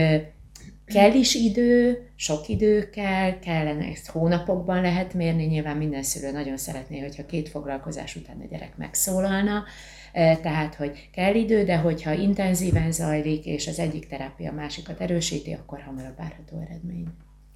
kell 0.87 1.13
is 1.13 1.35
idő, 1.35 1.99
sok 2.17 2.49
idő 2.49 2.91
kell, 2.91 3.39
kellene 3.39 3.85
ezt 3.85 4.11
hónapokban 4.11 4.81
lehet 4.81 5.15
mérni, 5.15 5.45
nyilván 5.45 5.77
minden 5.77 6.03
szülő 6.03 6.33
nagyon 6.33 6.57
szeretné, 6.57 7.01
hogyha 7.01 7.27
két 7.27 7.49
foglalkozás 7.49 8.17
után 8.17 8.41
a 8.41 8.47
gyerek 8.51 8.77
megszólalna, 8.77 9.65
tehát, 10.13 10.75
hogy 10.75 11.11
kell 11.13 11.35
idő, 11.35 11.65
de 11.65 11.77
hogyha 11.77 12.13
intenzíven 12.13 12.93
zajlik, 12.93 13.47
és 13.47 13.69
az 13.69 13.79
egyik 13.79 14.09
terápia 14.09 14.51
a 14.51 14.55
másikat 14.55 15.01
erősíti, 15.01 15.53
akkor 15.53 15.81
hamarabb 15.81 16.17
várható 16.17 16.61
eredmény. 16.69 17.07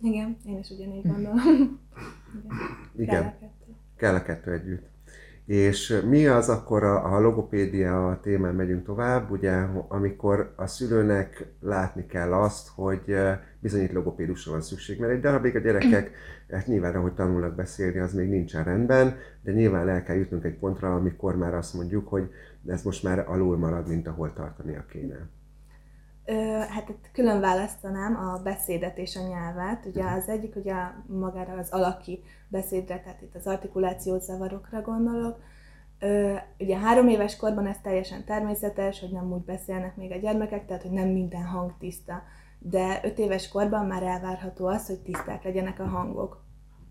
Igen, 0.03 0.37
én 0.47 0.59
is 0.59 0.71
ugyanígy 0.71 1.03
gondolom. 1.03 1.81
Igen, 2.99 3.07
kell 3.07 3.23
a 3.23 3.37
kettő, 3.41 3.73
kell 3.97 4.14
a 4.14 4.23
kettő 4.23 4.53
együtt. 4.53 4.93
És 5.46 6.00
mi 6.08 6.26
az 6.26 6.48
akkor 6.48 6.84
a, 6.84 7.14
a 7.14 7.20
logopédia 7.20 8.18
témán 8.22 8.54
megyünk 8.54 8.84
tovább, 8.84 9.30
ugye, 9.30 9.52
amikor 9.88 10.52
a 10.56 10.66
szülőnek 10.66 11.46
látni 11.60 12.06
kell 12.06 12.32
azt, 12.32 12.68
hogy 12.74 13.16
bizonyít 13.60 13.92
logopédusra 13.92 14.52
van 14.52 14.60
szükség, 14.60 15.00
mert 15.00 15.12
egy 15.12 15.20
darabig 15.20 15.56
a 15.56 15.58
gyerekek, 15.58 16.10
hát 16.50 16.66
nyilván, 16.66 16.94
ahogy 16.94 17.12
tanulnak 17.12 17.54
beszélni, 17.54 17.98
az 17.98 18.14
még 18.14 18.28
nincsen 18.28 18.64
rendben, 18.64 19.16
de 19.42 19.52
nyilván 19.52 19.88
el 19.88 20.02
kell 20.02 20.16
jutnunk 20.16 20.44
egy 20.44 20.58
pontra, 20.58 20.94
amikor 20.94 21.36
már 21.36 21.54
azt 21.54 21.74
mondjuk, 21.74 22.08
hogy 22.08 22.30
ez 22.66 22.82
most 22.82 23.02
már 23.02 23.24
alul 23.28 23.56
marad, 23.56 23.88
mint 23.88 24.06
ahol 24.06 24.32
tartania 24.32 24.84
kéne. 24.90 25.28
Hát 26.69 26.88
itt 26.88 27.11
külön 27.12 27.40
választanám 27.40 28.16
a 28.16 28.43
beszédet 28.43 28.99
és 28.99 29.16
a 29.16 29.28
nyelvet. 29.28 29.87
Ugye 29.87 30.04
az 30.04 30.28
egyik 30.28 30.57
ugye 30.57 30.75
magára 31.07 31.52
az 31.52 31.71
alaki 31.71 32.23
beszédre, 32.49 33.00
tehát 33.00 33.23
itt 33.23 33.35
az 33.35 33.47
artikulációt 33.47 34.23
zavarokra 34.23 34.83
gondolok. 34.83 35.38
Ugye 36.59 36.78
három 36.78 37.09
éves 37.09 37.37
korban 37.37 37.66
ez 37.66 37.78
teljesen 37.83 38.25
természetes, 38.25 39.00
hogy 39.00 39.11
nem 39.11 39.33
úgy 39.33 39.45
beszélnek 39.45 39.97
még 39.97 40.12
a 40.12 40.16
gyermekek, 40.16 40.66
tehát 40.66 40.83
hogy 40.83 40.90
nem 40.90 41.09
minden 41.09 41.45
hang 41.45 41.75
tiszta. 41.78 42.23
De 42.59 43.00
öt 43.02 43.19
éves 43.19 43.49
korban 43.49 43.87
már 43.87 44.02
elvárható 44.02 44.66
az, 44.66 44.87
hogy 44.87 44.99
tiszták 44.99 45.43
legyenek 45.43 45.81
a 45.81 45.87
hangok. 45.87 46.45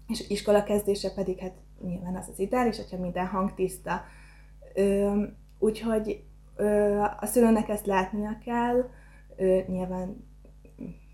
És 0.08 0.30
iskola 0.30 0.64
kezdése 0.64 1.14
pedig 1.14 1.40
hát 1.40 1.54
nyilván 1.82 2.16
az 2.16 2.28
az 2.32 2.40
ideális, 2.40 2.78
hogyha 2.78 2.98
minden 2.98 3.28
hang 3.28 3.54
tiszta. 3.54 4.02
Úgyhogy 5.60 6.24
a 7.20 7.26
szülőnek 7.26 7.70
ezt 7.70 7.86
látnia 7.86 8.38
kell, 8.46 8.90
ő 9.38 9.66
nyilván 9.68 10.32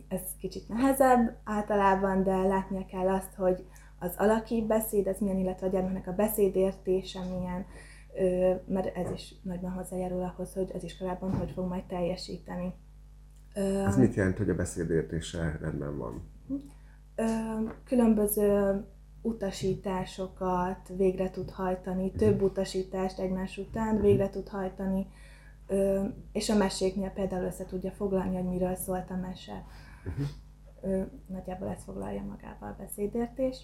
ez 0.07 0.21
kicsit 0.39 0.67
nehezebb 0.67 1.37
általában, 1.43 2.23
de 2.23 2.37
látnia 2.37 2.85
kell 2.85 3.07
azt, 3.07 3.33
hogy 3.33 3.65
az 3.99 4.13
alaki 4.17 4.65
beszéd, 4.67 5.07
ez 5.07 5.19
milyen, 5.19 5.37
illetve 5.37 5.67
a 5.67 5.69
gyermeknek 5.69 6.07
a 6.07 6.13
beszédértése 6.13 7.19
milyen, 7.19 7.65
mert 8.65 8.97
ez 8.97 9.11
is 9.11 9.35
nagyban 9.43 9.71
hozzájárul 9.71 10.23
ahhoz, 10.23 10.53
hogy 10.53 10.71
az 10.73 10.83
iskolában 10.83 11.31
hogy 11.31 11.51
fog 11.51 11.67
majd 11.67 11.83
teljesíteni. 11.83 12.73
Ez 13.85 13.97
mit 13.97 14.13
jelent, 14.13 14.37
hogy 14.37 14.49
a 14.49 14.55
beszédértése 14.55 15.57
rendben 15.61 15.97
van? 15.97 16.29
Különböző 17.83 18.83
utasításokat 19.21 20.91
végre 20.97 21.29
tud 21.29 21.49
hajtani, 21.49 22.11
több 22.11 22.35
mhm. 22.35 22.43
utasítást 22.43 23.19
egymás 23.19 23.57
után 23.57 24.01
végre 24.01 24.29
tud 24.29 24.47
hajtani, 24.47 25.07
Ö, 25.71 26.05
és 26.31 26.49
a 26.49 26.55
meséknél 26.55 27.09
például 27.09 27.45
össze 27.45 27.65
tudja 27.65 27.91
foglalni, 27.91 28.35
hogy 28.35 28.45
miről 28.45 28.75
szólt 28.75 29.09
a 29.09 29.15
mese. 29.15 29.65
Uh-huh. 30.05 30.25
Ö, 30.81 31.03
nagyjából 31.25 31.67
ezt 31.67 31.83
foglalja 31.83 32.23
magával 32.23 32.69
a 32.69 32.81
beszédértés. 32.81 33.57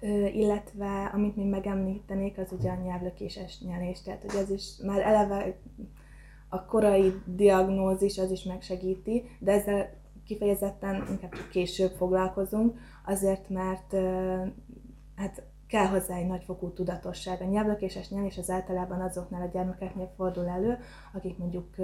Ö, 0.00 0.26
illetve, 0.26 1.04
amit 1.04 1.36
még 1.36 1.46
megemlítenék, 1.46 2.38
az 2.38 2.52
ugye 2.52 2.70
a 2.70 2.82
nyelvlökéses 2.82 3.60
nyelés, 3.60 4.02
tehát 4.02 4.20
hogy 4.20 4.40
ez 4.40 4.50
is 4.50 4.76
már 4.82 5.00
eleve 5.00 5.58
a 6.48 6.64
korai 6.64 7.14
diagnózis 7.24 8.18
az 8.18 8.30
is 8.30 8.42
megsegíti, 8.42 9.22
de 9.38 9.52
ezzel 9.52 9.90
kifejezetten 10.24 11.06
inkább 11.10 11.32
csak 11.32 11.48
később 11.48 11.90
foglalkozunk, 11.90 12.78
azért 13.04 13.48
mert 13.48 13.92
hát 15.14 15.42
kell 15.68 15.86
hozzá 15.86 16.16
egy 16.16 16.26
nagyfokú 16.26 16.72
tudatosság. 16.72 17.40
A 17.40 17.44
nyelvlökéses 17.44 18.08
nyelés 18.08 18.38
az 18.38 18.50
általában 18.50 19.00
azoknál 19.00 19.42
a 19.42 19.50
gyermekeknél 19.52 20.12
fordul 20.16 20.48
elő, 20.48 20.78
akik 21.12 21.38
mondjuk 21.38 21.74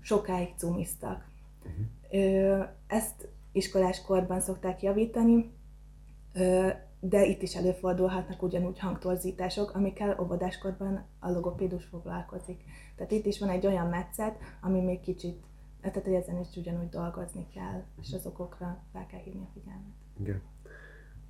sokáig 0.00 0.54
cumiztak. 0.56 1.28
Uh-huh. 1.64 2.66
Ezt 2.86 3.28
iskolás 3.52 4.02
korban 4.02 4.40
szokták 4.40 4.82
javítani, 4.82 5.52
de 7.00 7.24
itt 7.26 7.42
is 7.42 7.56
előfordulhatnak 7.56 8.42
ugyanúgy 8.42 8.78
hangtorzítások, 8.78 9.74
amikkel 9.74 10.18
óvodáskorban 10.20 11.06
a 11.18 11.30
logopédus 11.30 11.84
foglalkozik. 11.84 12.64
Tehát 12.96 13.12
itt 13.12 13.26
is 13.26 13.38
van 13.38 13.48
egy 13.48 13.66
olyan 13.66 13.86
metszet, 13.86 14.38
ami 14.60 14.80
még 14.80 15.00
kicsit, 15.00 15.44
tehát 15.80 16.04
hogy 16.04 16.14
ezen 16.14 16.38
is 16.38 16.56
ugyanúgy 16.56 16.88
dolgozni 16.88 17.46
kell, 17.54 17.82
és 18.00 18.12
az 18.12 18.26
okokra 18.26 18.82
fel 18.92 19.06
kell 19.06 19.20
hívni 19.20 19.42
a 19.42 19.50
figyelmet. 19.52 19.94
Igen. 20.20 20.42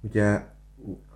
Ugye 0.01 0.45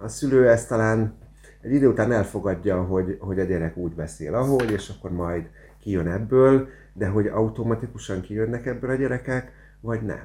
a 0.00 0.08
szülő 0.08 0.48
ezt 0.48 0.68
talán 0.68 1.14
egy 1.60 1.72
idő 1.72 1.88
után 1.88 2.12
elfogadja, 2.12 2.84
hogy, 2.84 3.16
hogy 3.20 3.38
a 3.38 3.44
gyerek 3.44 3.76
úgy 3.76 3.92
beszél, 3.94 4.34
ahogy, 4.34 4.70
és 4.70 4.88
akkor 4.88 5.12
majd 5.12 5.48
kijön 5.80 6.08
ebből, 6.08 6.68
de 6.92 7.08
hogy 7.08 7.26
automatikusan 7.26 8.20
kijönnek 8.20 8.66
ebből 8.66 8.90
a 8.90 8.94
gyerekek, 8.94 9.52
vagy 9.80 10.02
nem? 10.02 10.24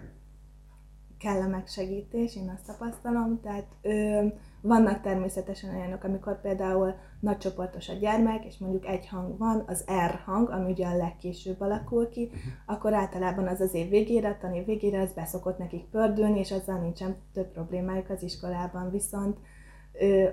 Kell 1.19 1.41
a 1.41 1.47
megsegítés, 1.47 2.35
én 2.35 2.49
azt 2.55 2.65
tapasztalom, 2.65 3.39
tehát 3.41 3.67
ö, 3.81 4.25
vannak 4.63 5.01
természetesen 5.01 5.75
olyanok, 5.75 6.03
amikor 6.03 6.41
például 6.41 6.95
nagycsoportos 7.19 7.89
a 7.89 7.93
gyermek, 7.93 8.45
és 8.45 8.57
mondjuk 8.57 8.85
egy 8.85 9.07
hang 9.07 9.37
van, 9.37 9.63
az 9.67 9.85
R 10.07 10.19
hang, 10.25 10.49
ami 10.49 10.71
ugye 10.71 10.87
a 10.87 10.97
legkésőbb 10.97 11.61
alakul 11.61 12.09
ki, 12.09 12.23
uh-huh. 12.23 12.41
akkor 12.65 12.93
általában 12.93 13.47
az 13.47 13.59
az 13.59 13.73
év 13.73 13.89
végére, 13.89 14.29
a 14.29 14.37
tanév 14.37 14.65
végére 14.65 15.01
az 15.01 15.13
beszokott 15.13 15.57
nekik 15.57 15.85
pördülni, 15.85 16.39
és 16.39 16.51
azzal 16.51 16.79
nincsen 16.79 17.15
több 17.33 17.51
problémájuk 17.51 18.09
az 18.09 18.23
iskolában. 18.23 18.91
Viszont, 18.91 19.37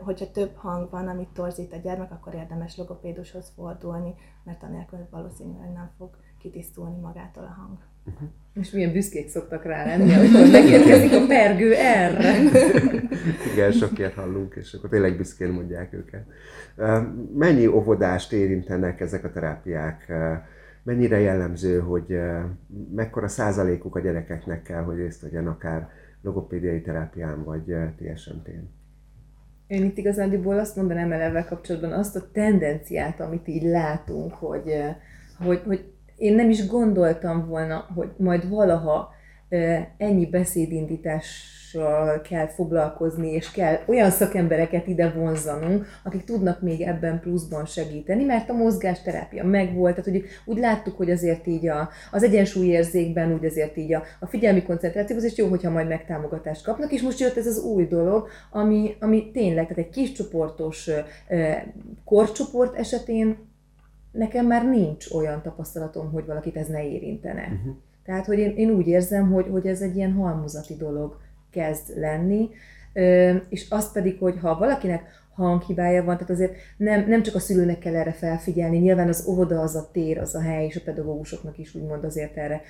hogyha 0.00 0.30
több 0.30 0.54
hang 0.54 0.90
van, 0.90 1.08
amit 1.08 1.28
torzít 1.28 1.72
a 1.72 1.76
gyermek, 1.76 2.12
akkor 2.12 2.34
érdemes 2.34 2.76
logopédushoz 2.76 3.52
fordulni, 3.56 4.14
mert 4.44 4.62
anélkül 4.62 5.06
valószínűleg 5.10 5.72
nem 5.72 5.90
fog 5.96 6.10
kitisztulni 6.38 7.00
magától 7.00 7.44
a 7.44 7.60
hang. 7.60 7.89
Uh-huh. 8.14 8.28
És 8.54 8.70
milyen 8.70 8.92
büszkék 8.92 9.28
szoktak 9.28 9.64
rá 9.64 9.84
lenni, 9.84 10.14
amikor 10.14 10.50
megérkezik 10.50 11.12
a 11.12 11.26
pergő 11.26 11.74
erre. 11.74 12.34
Igen, 13.52 13.72
sok 13.72 13.98
ilyet 13.98 14.14
hallunk, 14.14 14.54
és 14.54 14.72
akkor 14.72 14.90
tényleg 14.90 15.16
büszkén 15.16 15.48
mondják 15.48 15.92
őket. 15.92 16.26
Mennyi 17.34 17.66
óvodást 17.66 18.32
érintenek 18.32 19.00
ezek 19.00 19.24
a 19.24 19.30
terápiák? 19.30 20.12
Mennyire 20.82 21.20
jellemző, 21.20 21.78
hogy 21.78 22.20
mekkora 22.94 23.28
százalékuk 23.28 23.96
a 23.96 24.00
gyerekeknek 24.00 24.62
kell, 24.62 24.82
hogy 24.82 24.96
részt 24.96 25.22
vegyen 25.22 25.46
akár 25.46 25.88
logopédiai 26.22 26.80
terápián 26.80 27.44
vagy 27.44 27.62
TSMT-n? 27.96 28.78
Én 29.66 29.84
itt 29.84 29.98
igazándiból 29.98 30.58
azt 30.58 30.76
mondanám 30.76 31.12
el 31.12 31.44
kapcsolatban 31.44 31.92
azt 31.92 32.16
a 32.16 32.30
tendenciát, 32.32 33.20
amit 33.20 33.48
így 33.48 33.62
látunk, 33.62 34.34
hogy, 34.34 34.72
hogy, 35.38 35.62
hogy 35.66 35.92
én 36.20 36.34
nem 36.34 36.50
is 36.50 36.66
gondoltam 36.66 37.46
volna, 37.48 37.86
hogy 37.94 38.08
majd 38.16 38.48
valaha 38.48 39.12
ennyi 39.96 40.26
beszédindítással 40.26 42.20
kell 42.20 42.46
foglalkozni, 42.46 43.30
és 43.30 43.50
kell 43.50 43.78
olyan 43.86 44.10
szakembereket 44.10 44.86
ide 44.86 45.10
vonzanunk, 45.10 45.86
akik 46.04 46.24
tudnak 46.24 46.60
még 46.60 46.80
ebben 46.80 47.20
pluszban 47.20 47.66
segíteni, 47.66 48.24
mert 48.24 48.50
a 48.50 48.52
mozgásterápia 48.52 49.44
megvolt, 49.44 49.94
tehát 49.94 50.10
hogy 50.10 50.24
úgy 50.44 50.58
láttuk, 50.58 50.96
hogy 50.96 51.10
azért 51.10 51.46
így 51.46 51.68
a, 51.68 51.88
az 52.10 52.22
egyensúlyérzékben, 52.22 53.32
úgy 53.32 53.44
azért 53.44 53.76
így 53.76 53.94
a, 53.94 54.02
a 54.20 54.26
figyelmi 54.26 54.62
koncentrációhoz, 54.62 55.24
és 55.24 55.36
jó, 55.36 55.48
hogyha 55.48 55.70
majd 55.70 55.88
megtámogatást 55.88 56.64
kapnak, 56.64 56.92
és 56.92 57.02
most 57.02 57.20
jött 57.20 57.36
ez 57.36 57.46
az 57.46 57.58
új 57.58 57.86
dolog, 57.86 58.28
ami, 58.50 58.96
ami 59.00 59.30
tényleg, 59.30 59.62
tehát 59.62 59.84
egy 59.84 59.90
kis 59.92 60.12
csoportos 60.12 60.90
korcsoport 62.04 62.76
esetén 62.76 63.48
nekem 64.10 64.46
már 64.46 64.68
nincs 64.68 65.10
olyan 65.10 65.42
tapasztalatom, 65.42 66.10
hogy 66.10 66.26
valakit 66.26 66.56
ez 66.56 66.66
ne 66.66 66.88
érintene. 66.88 67.42
Uh-huh. 67.42 67.76
Tehát, 68.04 68.26
hogy 68.26 68.38
én, 68.38 68.56
én 68.56 68.70
úgy 68.70 68.86
érzem, 68.86 69.32
hogy, 69.32 69.46
hogy 69.50 69.66
ez 69.66 69.80
egy 69.80 69.96
ilyen 69.96 70.12
halmozati 70.12 70.76
dolog 70.76 71.18
kezd 71.50 71.98
lenni, 71.98 72.48
és 73.48 73.66
az 73.70 73.92
pedig, 73.92 74.18
hogy 74.18 74.38
ha 74.40 74.58
valakinek 74.58 75.02
hanghibája 75.40 76.04
van, 76.04 76.14
tehát 76.14 76.30
azért 76.30 76.54
nem, 76.76 77.04
nem 77.08 77.22
csak 77.22 77.34
a 77.34 77.38
szülőnek 77.38 77.78
kell 77.78 77.96
erre 77.96 78.12
felfigyelni, 78.12 78.78
nyilván 78.78 79.08
az 79.08 79.24
óvoda 79.28 79.60
az 79.60 79.74
a 79.74 79.88
tér, 79.92 80.18
az 80.18 80.34
a 80.34 80.40
hely, 80.40 80.64
és 80.64 80.76
a 80.76 80.80
pedagógusoknak 80.84 81.58
is 81.58 81.74
úgymond 81.74 82.04
azért 82.04 82.36
erre 82.36 82.62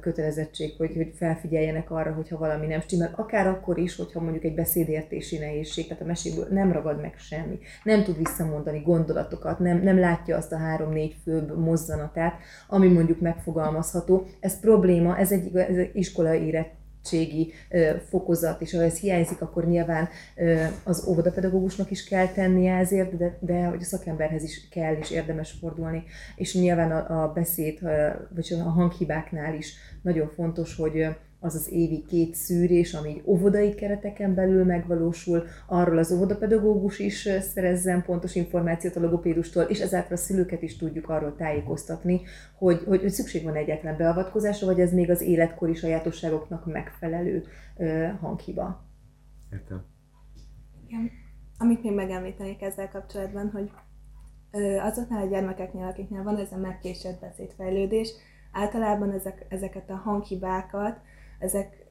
kötelezettség, 0.00 0.74
hogy, 0.76 0.92
hogy 0.94 1.12
felfigyeljenek 1.14 1.90
arra, 1.90 2.12
hogyha 2.12 2.38
valami 2.38 2.66
nem 2.66 2.80
stimmel, 2.80 3.12
akár 3.16 3.46
akkor 3.46 3.78
is, 3.78 3.96
hogyha 3.96 4.20
mondjuk 4.20 4.44
egy 4.44 4.54
beszédértési 4.54 5.38
nehézség, 5.38 5.86
tehát 5.86 6.02
a 6.02 6.06
meséből 6.06 6.46
nem 6.50 6.72
ragad 6.72 7.00
meg 7.00 7.14
semmi, 7.16 7.58
nem 7.84 8.04
tud 8.04 8.16
visszamondani 8.16 8.80
gondolatokat, 8.80 9.58
nem, 9.58 9.82
nem 9.82 9.98
látja 9.98 10.36
azt 10.36 10.52
a 10.52 10.58
három-négy 10.58 11.16
főbb 11.22 11.58
mozzanatát, 11.58 12.34
ami 12.68 12.88
mondjuk 12.88 13.20
megfogalmazható. 13.20 14.26
Ez 14.40 14.60
probléma, 14.60 15.18
ez 15.18 15.32
egy, 15.32 15.56
ez 15.56 15.76
egy 15.76 15.90
iskolai 15.94 16.46
érett 16.46 16.76
segítségi 17.08 17.52
fokozat, 18.08 18.60
és 18.60 18.74
ha 18.74 18.82
ez 18.82 18.98
hiányzik, 18.98 19.40
akkor 19.40 19.66
nyilván 19.66 20.08
az 20.84 21.06
óvodapedagógusnak 21.08 21.90
is 21.90 22.04
kell 22.04 22.26
tennie 22.26 22.76
ezért, 22.76 23.16
de, 23.16 23.38
de 23.40 23.64
hogy 23.64 23.82
a 23.82 23.84
szakemberhez 23.84 24.42
is 24.42 24.68
kell 24.70 24.94
és 24.94 25.10
érdemes 25.10 25.50
fordulni, 25.60 26.04
és 26.36 26.54
nyilván 26.54 26.92
a, 26.92 27.22
a 27.22 27.32
beszéd, 27.32 27.78
vagy 28.34 28.54
a 28.64 28.68
hanghibáknál 28.68 29.54
is 29.54 29.74
nagyon 30.02 30.28
fontos, 30.28 30.76
hogy 30.76 31.06
az 31.40 31.54
az 31.54 31.72
évi 31.72 32.04
két 32.08 32.34
szűrés, 32.34 32.94
ami 32.94 33.22
óvodai 33.24 33.74
kereteken 33.74 34.34
belül 34.34 34.64
megvalósul, 34.64 35.44
arról 35.66 35.98
az 35.98 36.12
óvodapedagógus 36.12 36.98
is 36.98 37.28
szerezzen 37.40 38.02
pontos 38.02 38.34
információt 38.34 38.96
a 38.96 39.00
logopédustól, 39.00 39.62
és 39.62 39.80
ezáltal 39.80 40.12
a 40.12 40.20
szülőket 40.20 40.62
is 40.62 40.76
tudjuk 40.76 41.08
arról 41.08 41.36
tájékoztatni, 41.36 42.20
hogy, 42.58 42.82
hogy, 42.86 43.00
hogy 43.00 43.10
szükség 43.10 43.44
van 43.44 43.54
egyetlen 43.54 43.96
beavatkozásra, 43.96 44.66
vagy 44.66 44.80
ez 44.80 44.92
még 44.92 45.10
az 45.10 45.20
életkori 45.20 45.74
sajátosságoknak 45.74 46.66
megfelelő 46.66 47.44
uh, 47.76 48.10
hanghiba. 48.20 48.86
Értem. 49.52 49.84
Igen. 50.86 51.10
Amit 51.58 51.82
még 51.82 51.94
megemlítenék 51.94 52.62
ezzel 52.62 52.88
kapcsolatban, 52.88 53.50
hogy 53.50 53.70
azoknál 54.80 55.26
a 55.26 55.28
gyermekeknél, 55.28 55.86
akiknél 55.86 56.22
van 56.22 56.36
ez 56.36 56.52
a 56.52 56.56
megkésett 56.56 57.20
beszédfejlődés, 57.20 58.10
általában 58.52 59.12
ezek, 59.12 59.46
ezeket 59.48 59.90
a 59.90 59.94
hanghibákat 59.94 61.00
ezek 61.38 61.86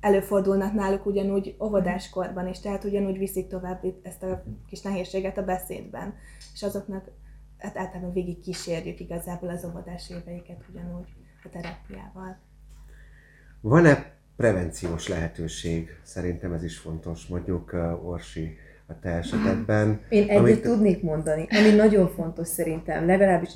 előfordulnak 0.00 0.72
náluk 0.72 1.06
ugyanúgy 1.06 1.56
óvodáskorban 1.60 2.48
is, 2.48 2.60
tehát 2.60 2.84
ugyanúgy 2.84 3.18
viszik 3.18 3.48
tovább 3.48 3.84
ezt 4.02 4.22
a 4.22 4.42
kis 4.66 4.80
nehézséget 4.80 5.38
a 5.38 5.44
beszédben. 5.44 6.14
És 6.54 6.62
azoknak 6.62 7.10
hát 7.58 7.76
általában 7.76 8.12
végig 8.12 8.40
kísérjük 8.40 9.00
igazából 9.00 9.48
az 9.48 9.64
óvodás 9.64 10.10
éveiket 10.10 10.64
ugyanúgy 10.70 11.08
a 11.44 11.48
terápiával. 11.48 12.38
Van-e 13.60 14.12
prevenciós 14.36 15.08
lehetőség? 15.08 15.88
Szerintem 16.02 16.52
ez 16.52 16.62
is 16.64 16.78
fontos, 16.78 17.26
mondjuk 17.26 17.72
uh, 17.72 18.08
Orsi 18.08 18.56
a 18.86 18.98
te 18.98 19.08
esetedben. 19.08 20.00
Én 20.08 20.28
egyet 20.28 20.38
amit... 20.38 20.62
tudnék 20.62 21.02
mondani, 21.02 21.46
ami 21.50 21.70
nagyon 21.70 22.08
fontos 22.08 22.48
szerintem, 22.48 23.06
legalábbis 23.06 23.54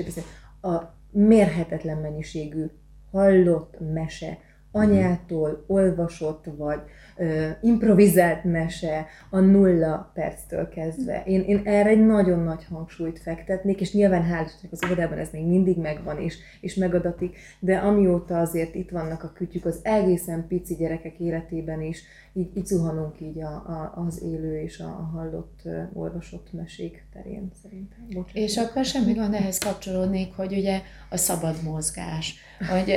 a 0.61 0.83
mérhetetlen 1.11 1.99
mennyiségű 1.99 2.67
hallott 3.11 3.77
mese, 3.93 4.39
anyától 4.75 5.65
olvasott, 5.67 6.45
vagy 6.57 6.81
ö, 7.17 7.49
improvizált 7.63 8.45
mese 8.45 9.07
a 9.31 9.39
nulla 9.39 10.11
perctől 10.15 10.69
kezdve. 10.69 11.23
Én, 11.27 11.41
én 11.41 11.61
erre 11.65 11.89
egy 11.89 12.07
nagyon 12.07 12.39
nagy 12.39 12.65
hangsúlyt 12.65 13.19
fektetnék, 13.19 13.81
és 13.81 13.93
nyilván 13.93 14.23
hál' 14.23 14.71
az 14.71 14.85
óvodában 14.87 15.19
ez 15.19 15.29
még 15.33 15.47
mindig 15.47 15.79
megvan, 15.79 16.21
és, 16.21 16.37
és 16.61 16.75
megadatik, 16.75 17.37
de 17.59 17.77
amióta 17.77 18.41
azért 18.41 18.75
itt 18.75 18.91
vannak 18.91 19.23
a 19.23 19.33
kütyük, 19.35 19.65
az 19.65 19.79
egészen 19.83 20.47
pici 20.47 20.75
gyerekek 20.75 21.19
életében 21.19 21.83
is, 21.83 22.03
így, 22.33 22.57
így 22.57 22.67
zuhanunk 22.67 23.21
így 23.21 23.43
a, 23.43 23.53
a, 23.53 24.03
az 24.07 24.23
élő 24.23 24.61
és 24.61 24.79
a, 24.79 24.85
a 24.85 25.11
hallott, 25.17 25.61
uh, 25.65 25.83
olvasott 25.93 26.53
mesék 26.53 27.07
terén 27.13 27.51
szerintem. 27.63 27.99
Bocsánat. 28.07 28.35
És 28.35 28.57
akkor 28.57 28.85
semmi 28.85 29.13
gond 29.13 29.35
ehhez 29.35 29.59
kapcsolódnék, 29.59 30.33
hogy 30.37 30.53
ugye 30.53 30.81
a 31.11 31.17
szabad 31.17 31.55
mozgás. 31.63 32.35
Hogy, 32.71 32.91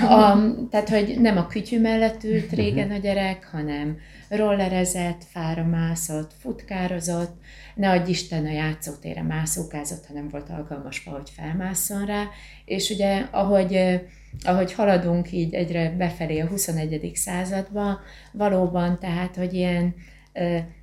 a, 0.00 0.38
tehát, 0.70 0.88
hogy 0.88 1.09
nem 1.18 1.36
a 1.36 1.46
kütyű 1.46 1.80
mellett 1.80 2.24
ült 2.24 2.50
régen 2.52 2.90
a 2.90 2.96
gyerek, 2.96 3.48
hanem 3.50 3.98
rollerezett, 4.28 5.24
fára 5.24 5.64
mászott, 5.64 6.32
futkározott, 6.38 7.40
ne 7.74 7.90
adj 7.90 8.10
Isten 8.10 8.46
a 8.46 8.50
játszótére 8.50 9.22
mászókázott, 9.22 10.06
hanem 10.06 10.28
volt 10.28 10.50
alkalmas, 10.50 11.02
hogy 11.04 11.30
felmásszon 11.30 12.06
rá, 12.06 12.28
és 12.64 12.90
ugye 12.90 13.26
ahogy 13.30 14.00
ahogy 14.42 14.72
haladunk 14.72 15.32
így 15.32 15.54
egyre 15.54 15.90
befelé 15.90 16.38
a 16.40 16.46
21. 16.46 17.10
századba, 17.14 18.00
valóban 18.32 18.98
tehát, 18.98 19.36
hogy 19.36 19.54
ilyen 19.54 19.94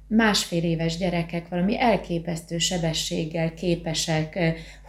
másfél 0.08 0.63
éves 0.63 0.98
gyerekek 0.98 1.48
valami 1.48 1.80
elképesztő 1.80 2.58
sebességgel 2.58 3.54
képesek 3.54 4.39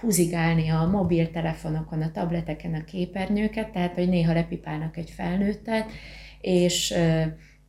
húzigálni 0.00 0.68
a 0.68 0.86
mobiltelefonokon, 0.86 2.02
a 2.02 2.10
tableteken 2.10 2.74
a 2.74 2.84
képernyőket, 2.84 3.72
tehát 3.72 3.94
hogy 3.94 4.08
néha 4.08 4.32
lepipálnak 4.32 4.96
egy 4.96 5.10
felnőttet, 5.10 5.90
és 6.40 6.94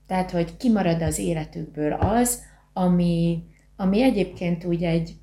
tehát, 0.07 0.31
hogy 0.31 0.57
kimarad 0.57 1.01
az 1.01 1.17
életükből 1.17 1.93
az, 1.93 2.41
ami, 2.73 3.43
ami 3.75 4.01
egyébként 4.01 4.65
úgy 4.65 4.83
egy 4.83 5.15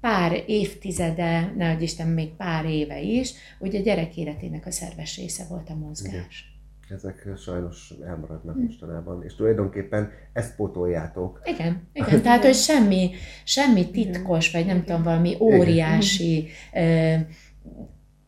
pár 0.00 0.42
évtizede, 0.46 1.52
nehogy 1.56 1.82
Isten, 1.82 2.08
még 2.08 2.28
pár 2.28 2.64
éve 2.64 3.00
is, 3.00 3.32
ugye 3.58 3.80
gyerek 3.80 4.16
életének 4.16 4.66
a 4.66 4.70
szerves 4.70 5.16
része 5.16 5.44
volt 5.48 5.70
a 5.70 5.74
mozgás. 5.74 6.14
Igen 6.14 6.55
ezek 6.90 7.28
sajnos 7.36 7.94
elmaradnak 8.06 8.54
hm. 8.54 8.62
mostanában, 8.62 9.22
és 9.22 9.34
tulajdonképpen 9.34 10.10
ezt 10.32 10.56
pótoljátok. 10.56 11.40
Igen, 11.44 11.82
igen. 11.92 12.22
tehát 12.22 12.44
hogy 12.44 12.54
semmi, 12.54 13.10
semmi 13.44 13.90
titkos, 13.90 14.52
vagy 14.52 14.66
nem 14.66 14.84
tudom, 14.84 15.02
valami 15.02 15.36
óriási 15.40 16.48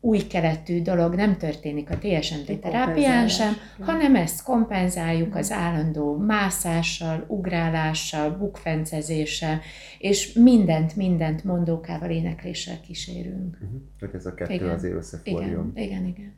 új 0.01 0.17
keletű 0.17 0.81
dolog 0.81 1.15
nem 1.15 1.37
történik 1.37 1.89
a 1.89 1.97
TSMT 1.97 2.59
terápián 2.59 3.27
sem, 3.27 3.53
hanem 3.79 4.15
ezt 4.15 4.43
kompenzáljuk 4.43 5.35
az 5.35 5.51
állandó 5.51 6.17
mászással, 6.17 7.25
ugrálással, 7.27 8.29
bukfencezéssel, 8.29 9.59
és 9.97 10.33
mindent, 10.33 10.95
mindent 10.95 11.43
mondókával, 11.43 12.09
énekléssel 12.09 12.81
kísérünk. 12.81 13.57
Uh-huh. 13.61 13.81
Hogy 13.99 14.09
ez 14.13 14.25
a 14.25 14.33
kettő 14.33 14.53
igen. 14.53 14.69
azért 14.69 14.95
összeforjon. 14.95 15.71
Igen, 15.75 15.87
igen, 15.87 16.05
igen. 16.05 16.33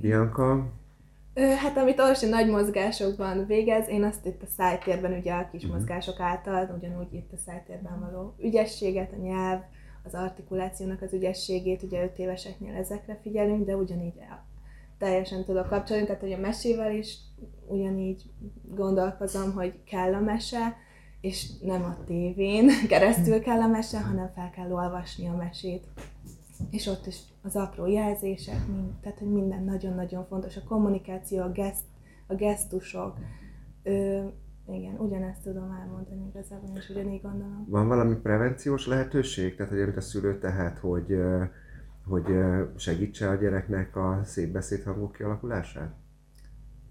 Bianca, 0.00 0.72
Hát 1.34 1.76
amit 1.76 2.00
Orsi 2.00 2.26
nagy 2.26 2.48
mozgásokban 2.48 3.46
végez, 3.46 3.88
én 3.88 4.04
azt 4.04 4.26
itt 4.26 4.42
a 4.42 4.46
szájtérben, 4.56 5.12
ugye 5.12 5.32
a 5.32 5.48
kis 5.50 5.62
uh-huh. 5.62 5.78
mozgások 5.78 6.20
által, 6.20 6.74
ugyanúgy 6.78 7.14
itt 7.14 7.32
a 7.32 7.36
szájtérben 7.36 8.00
való 8.00 8.34
ügyességet, 8.38 9.12
a 9.12 9.16
nyelv, 9.16 9.60
az 10.04 10.14
artikulációnak 10.14 11.02
az 11.02 11.12
ügyességét, 11.12 11.82
ugye 11.82 12.02
5 12.02 12.18
éveseknél 12.18 12.74
ezekre 12.74 13.18
figyelünk, 13.22 13.66
de 13.66 13.76
ugyanígy 13.76 14.14
teljesen 14.98 15.44
tudok 15.44 15.68
kapcsolni, 15.68 16.04
tehát 16.04 16.20
hogy 16.20 16.32
a 16.32 16.38
mesével 16.38 16.94
is 16.94 17.18
ugyanígy 17.66 18.22
gondolkozom, 18.62 19.52
hogy 19.52 19.82
kell 19.84 20.14
a 20.14 20.20
mese, 20.20 20.76
és 21.20 21.58
nem 21.60 21.82
a 21.82 22.04
tévén 22.06 22.70
keresztül 22.88 23.40
kell 23.40 23.60
a 23.60 23.66
mese, 23.66 24.00
hanem 24.00 24.30
fel 24.34 24.50
kell 24.50 24.70
olvasni 24.70 25.28
a 25.28 25.36
mesét. 25.36 25.86
És 26.70 26.86
ott 26.86 27.06
is 27.06 27.18
az 27.42 27.56
apró 27.56 27.86
jelzések, 27.86 28.66
mind, 28.66 28.92
tehát 29.00 29.18
hogy 29.18 29.32
minden 29.32 29.64
nagyon-nagyon 29.64 30.26
fontos, 30.26 30.56
a 30.56 30.62
kommunikáció, 30.68 31.42
a, 31.42 31.50
geszt, 31.50 31.84
a 32.26 32.34
gesztusok, 32.34 33.16
ö, 33.82 34.24
igen, 34.68 34.94
ugyanezt 34.98 35.42
tudom 35.42 35.70
elmondani 35.80 36.26
igazából, 36.28 36.76
és 36.76 36.88
ugyanígy 36.88 37.22
gondolom. 37.22 37.66
Van 37.68 37.88
valami 37.88 38.14
prevenciós 38.14 38.86
lehetőség? 38.86 39.56
Tehát, 39.56 39.72
hogy 39.72 39.80
amit 39.80 39.96
a 39.96 40.00
szülő 40.00 40.38
tehát, 40.38 40.78
hogy, 40.78 41.16
hogy 42.06 42.24
segítse 42.76 43.28
a 43.28 43.34
gyereknek 43.34 43.96
a 43.96 44.20
szép 44.24 44.52
beszédhangok 44.52 45.12
kialakulását? 45.12 45.94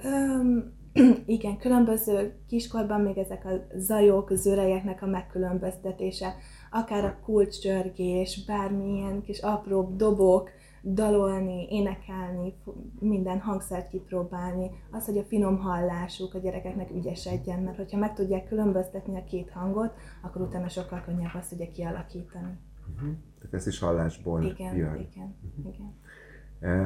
Öm, 0.03 0.73
igen, 1.25 1.57
különböző 1.57 2.33
kiskorban 2.47 3.01
még 3.01 3.17
ezek 3.17 3.45
a 3.45 3.77
zajok, 3.77 4.29
zörejeknek 4.33 5.01
a 5.01 5.05
megkülönböztetése, 5.05 6.35
akár 6.71 7.05
a 7.05 7.17
kulcscsörgés, 7.23 8.45
bármilyen 8.45 9.21
kis 9.21 9.39
apró 9.39 9.93
dobok, 9.95 10.49
dalolni, 10.83 11.67
énekelni, 11.69 12.53
minden 12.99 13.39
hangszert 13.39 13.89
kipróbálni, 13.89 14.71
az, 14.91 15.05
hogy 15.05 15.17
a 15.17 15.23
finom 15.23 15.57
hallásuk 15.57 16.33
a 16.33 16.39
gyerekeknek 16.39 16.91
ügyesedjen, 16.91 17.63
mert 17.63 17.77
hogyha 17.77 17.97
meg 17.97 18.13
tudják 18.13 18.47
különböztetni 18.47 19.17
a 19.17 19.23
két 19.23 19.49
hangot, 19.49 19.93
akkor 20.21 20.41
utána 20.41 20.69
sokkal 20.69 21.01
könnyebb 21.05 21.33
azt 21.33 21.51
ugye 21.51 21.67
kialakítani. 21.67 22.57
Uh-huh. 22.93 23.09
Tehát 23.37 23.53
ez 23.53 23.67
is 23.67 23.79
hallásból 23.79 24.43
igen, 24.43 24.75
jön. 24.75 24.95
Igen, 25.11 25.35
uh-huh. 25.57 25.73
igen. 25.73 25.99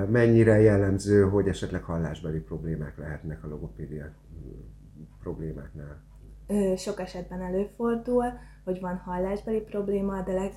Mennyire 0.10 0.60
jellemző, 0.60 1.30
hogy 1.30 1.48
esetleg 1.48 1.84
hallásbeli 1.84 2.40
problémák 2.40 2.98
lehetnek 2.98 3.44
a 3.44 3.48
logopédia 3.48 4.14
problémáknál? 5.20 6.04
Sok 6.76 7.00
esetben 7.00 7.42
előfordul, 7.42 8.26
hogy 8.66 8.80
van 8.80 8.98
hallásbeli 8.98 9.60
probléma, 9.60 10.22
de 10.22 10.34
leg, 10.34 10.54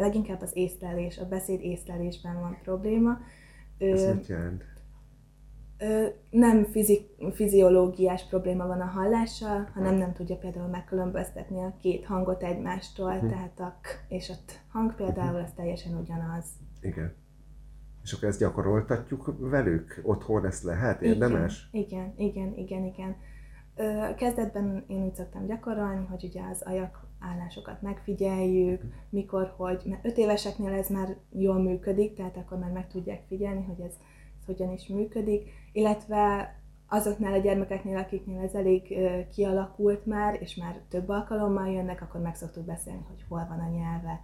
leginkább 0.00 0.40
az 0.40 0.56
észlelés, 0.56 1.18
a 1.18 1.28
beszéd 1.28 1.60
észlelésben 1.60 2.40
van 2.40 2.58
probléma. 2.62 3.18
Ez 3.78 4.14
mit 4.14 4.26
jelent? 4.26 4.64
nem 6.30 6.64
fizik, 6.64 7.08
fiziológiás 7.32 8.28
probléma 8.28 8.66
van 8.66 8.80
a 8.80 8.84
hallással, 8.84 9.68
hanem 9.74 9.94
nem 9.94 10.12
tudja 10.12 10.36
például 10.36 10.68
megkülönböztetni 10.68 11.62
a 11.62 11.76
két 11.80 12.04
hangot 12.04 12.42
egymástól, 12.42 13.12
uh-huh. 13.12 13.30
tehát 13.30 13.60
a 13.60 13.78
k 13.80 14.04
és 14.08 14.30
a 14.30 14.34
t 14.46 14.60
hang 14.72 14.94
például 14.94 15.28
uh-huh. 15.28 15.44
az 15.44 15.52
teljesen 15.56 15.94
ugyanaz. 15.94 16.44
Igen. 16.80 17.14
És 18.02 18.12
akkor 18.12 18.28
ezt 18.28 18.38
gyakoroltatjuk 18.38 19.34
velük? 19.38 20.00
Otthon 20.02 20.46
ezt 20.46 20.62
lehet? 20.62 21.02
Érdemes? 21.02 21.68
Igen, 21.72 22.12
igen, 22.16 22.52
igen, 22.56 22.84
igen. 22.84 22.84
igen. 22.84 23.16
Kezdetben 24.16 24.84
én 24.86 25.02
úgy 25.02 25.14
szoktam 25.14 25.46
gyakorolni, 25.46 26.06
hogy 26.06 26.24
ugye 26.24 26.42
az 26.50 26.62
ajak 26.62 27.07
állásokat 27.18 27.82
megfigyeljük, 27.82 28.82
mikor, 29.10 29.54
hogy, 29.56 29.82
mert 29.84 30.04
öt 30.04 30.16
éveseknél 30.16 30.72
ez 30.72 30.88
már 30.88 31.16
jól 31.32 31.58
működik, 31.62 32.14
tehát 32.14 32.36
akkor 32.36 32.58
már 32.58 32.70
meg 32.70 32.88
tudják 32.88 33.22
figyelni, 33.26 33.64
hogy 33.64 33.80
ez, 33.80 33.92
ez 34.38 34.44
hogyan 34.46 34.72
is 34.72 34.86
működik, 34.86 35.50
illetve 35.72 36.54
azoknál 36.88 37.32
a 37.32 37.38
gyermekeknél, 37.38 37.96
akiknél 37.96 38.40
ez 38.40 38.54
elég 38.54 38.98
kialakult 39.32 40.06
már, 40.06 40.42
és 40.42 40.54
már 40.54 40.80
több 40.88 41.08
alkalommal 41.08 41.68
jönnek, 41.68 42.02
akkor 42.02 42.20
meg 42.20 42.34
szoktuk 42.34 42.64
beszélni, 42.64 43.04
hogy 43.08 43.24
hol 43.28 43.46
van 43.48 43.60
a 43.60 43.70
nyelve, 43.70 44.20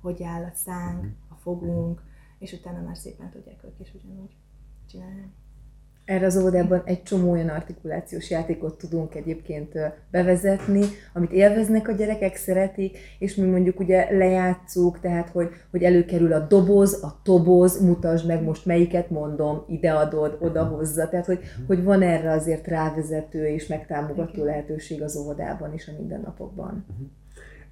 hogy 0.00 0.22
áll 0.22 0.44
a 0.44 0.54
szánk, 0.54 1.02
mhm. 1.02 1.10
a 1.28 1.34
fogunk, 1.34 2.02
és 2.38 2.52
utána 2.52 2.80
már 2.80 2.96
szépen 2.96 3.30
tudják 3.30 3.64
ők 3.64 3.80
is 3.80 3.94
ugyanúgy 3.94 4.36
csinálni. 4.86 5.32
Erre 6.06 6.26
az 6.26 6.36
óvodában 6.36 6.82
egy 6.84 7.02
csomó 7.02 7.30
olyan 7.30 7.48
artikulációs 7.48 8.30
játékot 8.30 8.78
tudunk 8.78 9.14
egyébként 9.14 9.72
bevezetni, 10.10 10.82
amit 11.12 11.32
élveznek 11.32 11.88
a 11.88 11.92
gyerekek, 11.92 12.36
szeretik, 12.36 12.98
és 13.18 13.34
mi 13.34 13.46
mondjuk 13.46 13.80
ugye 13.80 14.16
lejátszuk, 14.16 15.00
tehát 15.00 15.28
hogy, 15.28 15.48
hogy 15.70 15.82
előkerül 15.82 16.32
a 16.32 16.38
doboz, 16.38 17.02
a 17.02 17.20
toboz, 17.22 17.80
mutasd 17.80 18.26
meg 18.26 18.42
most 18.42 18.66
melyiket 18.66 19.10
mondom, 19.10 19.64
ideadod, 19.68 20.36
odahozza, 20.40 21.08
tehát 21.08 21.26
hogy, 21.26 21.40
hogy 21.66 21.84
van 21.84 22.02
erre 22.02 22.30
azért 22.30 22.66
rávezető 22.66 23.46
és 23.46 23.66
megtámogató 23.66 24.44
lehetőség 24.44 25.02
az 25.02 25.16
óvodában 25.16 25.72
és 25.72 25.88
a 25.88 25.92
mindennapokban. 25.98 26.86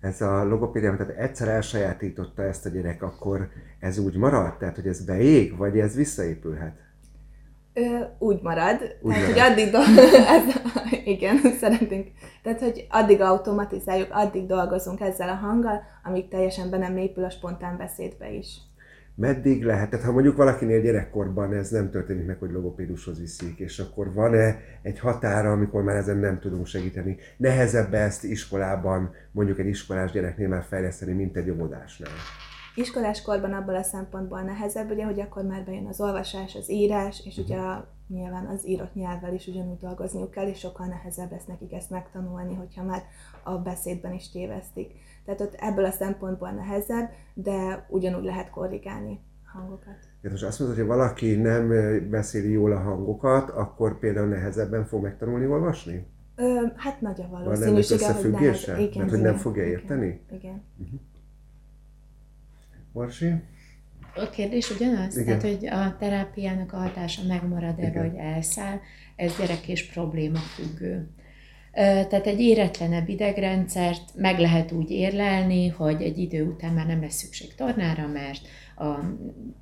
Ez 0.00 0.20
a 0.20 0.44
logopédia, 0.44 0.96
tehát 0.96 1.16
egyszer 1.16 1.48
elsajátította 1.48 2.42
ezt 2.42 2.66
a 2.66 2.68
gyerek, 2.68 3.02
akkor 3.02 3.48
ez 3.80 3.98
úgy 3.98 4.16
marad? 4.16 4.56
Tehát, 4.56 4.74
hogy 4.74 4.86
ez 4.86 5.04
beég, 5.04 5.56
vagy 5.56 5.78
ez 5.78 5.94
visszaépülhet? 5.94 6.82
Ö, 7.74 7.98
úgy 8.18 8.42
marad. 8.42 8.96
Úgy 9.00 9.12
tehát, 9.12 9.26
hogy 9.26 9.38
addig 9.38 9.70
do- 9.70 9.98
ez, 10.36 10.42
igen, 11.04 11.36
szeretnénk. 11.60 12.08
Tehát, 12.42 12.60
hogy 12.60 12.86
addig 12.90 13.20
automatizáljuk, 13.20 14.08
addig 14.10 14.46
dolgozunk 14.46 15.00
ezzel 15.00 15.28
a 15.28 15.34
hanggal, 15.34 15.82
amíg 16.02 16.28
teljesen 16.28 16.70
be 16.70 16.78
nem 16.78 16.96
épül 16.96 17.24
a 17.24 17.30
spontán 17.30 17.76
beszédbe 17.76 18.32
is. 18.32 18.56
Meddig 19.16 19.64
lehet? 19.64 19.90
Tehát, 19.90 20.04
ha 20.04 20.12
mondjuk 20.12 20.36
valakinél 20.36 20.80
gyerekkorban 20.80 21.52
ez 21.52 21.70
nem 21.70 21.90
történik 21.90 22.26
meg, 22.26 22.38
hogy 22.38 22.50
logopédushoz 22.50 23.20
viszik, 23.20 23.58
és 23.58 23.78
akkor 23.78 24.12
van-e 24.12 24.56
egy 24.82 24.98
határa, 24.98 25.52
amikor 25.52 25.82
már 25.82 25.96
ezen 25.96 26.16
nem 26.16 26.38
tudunk 26.38 26.66
segíteni? 26.66 27.16
Nehezebb 27.36 27.94
ezt 27.94 28.24
iskolában, 28.24 29.14
mondjuk 29.30 29.58
egy 29.58 29.66
iskolás 29.66 30.10
gyereknél 30.10 30.48
már 30.48 30.62
fejleszteni, 30.62 31.12
mint 31.12 31.36
egy 31.36 31.50
óvodásnál? 31.50 32.12
Iskolás 32.74 33.22
korban 33.22 33.52
abból 33.52 33.74
a 33.74 33.82
szempontból 33.82 34.40
nehezebb, 34.40 34.90
ugye, 34.90 35.04
hogy 35.04 35.20
akkor 35.20 35.42
már 35.42 35.64
bejön 35.64 35.86
az 35.86 36.00
olvasás, 36.00 36.54
az 36.54 36.70
írás, 36.70 37.22
és 37.24 37.36
ugye 37.36 37.56
a, 37.56 37.88
nyilván 38.08 38.46
az 38.46 38.66
írott 38.66 38.94
nyelvvel 38.94 39.34
is 39.34 39.46
ugyanúgy 39.46 39.78
dolgozniuk 39.78 40.30
kell, 40.30 40.48
és 40.48 40.58
sokkal 40.58 40.86
nehezebb 40.86 41.30
lesz 41.30 41.44
nekik 41.44 41.72
ezt 41.72 41.90
megtanulni, 41.90 42.54
hogyha 42.54 42.82
már 42.82 43.02
a 43.42 43.58
beszédben 43.58 44.12
is 44.12 44.30
tévesztik. 44.30 44.92
Tehát 45.24 45.40
ott 45.40 45.54
ebből 45.58 45.84
a 45.84 45.90
szempontból 45.90 46.50
nehezebb, 46.50 47.10
de 47.34 47.86
ugyanúgy 47.88 48.24
lehet 48.24 48.50
korrigálni 48.50 49.20
hangokat. 49.44 49.96
Ja, 50.22 50.30
most 50.30 50.42
azt 50.42 50.58
mondod, 50.58 50.78
hogy 50.78 50.86
valaki 50.86 51.34
nem 51.34 51.68
beszéli 52.10 52.50
jól 52.50 52.72
a 52.72 52.80
hangokat, 52.80 53.50
akkor 53.50 53.98
például 53.98 54.28
nehezebben 54.28 54.84
fog 54.84 55.02
megtanulni 55.02 55.46
olvasni? 55.46 56.06
Ö, 56.36 56.66
hát 56.76 57.00
nagy 57.00 57.20
a 57.20 57.28
valószínűsége, 57.28 58.12
hogy 58.12 58.30
nehez, 58.30 58.62
igen, 58.62 58.90
Mert 58.96 59.10
hogy 59.10 59.20
nem 59.20 59.36
fogja 59.36 59.64
érteni? 59.64 60.06
Igen. 60.06 60.38
igen. 60.38 60.62
Uh-huh. 60.78 61.00
Marsi? 62.94 63.32
A 64.14 64.30
kérdés 64.30 64.70
ugyanaz? 64.70 65.16
Igen. 65.16 65.38
Tehát, 65.38 65.56
hogy 65.56 65.66
a 65.66 65.96
terápiának 65.98 66.72
a 66.72 66.76
hatása 66.76 67.22
megmarad-e, 67.26 67.88
Igen. 67.88 68.08
vagy 68.08 68.18
elszáll, 68.18 68.80
ez 69.16 69.36
gyerek 69.38 69.68
és 69.68 69.86
probléma 69.86 70.38
függő. 70.38 71.08
Tehát 71.72 72.26
egy 72.26 72.40
éretlenebb 72.40 73.08
idegrendszert 73.08 74.02
meg 74.14 74.38
lehet 74.38 74.72
úgy 74.72 74.90
érlelni, 74.90 75.68
hogy 75.68 76.02
egy 76.02 76.18
idő 76.18 76.44
után 76.44 76.72
már 76.72 76.86
nem 76.86 77.00
lesz 77.00 77.14
szükség 77.14 77.54
tornára, 77.54 78.06
mert 78.06 78.40
a 78.76 78.98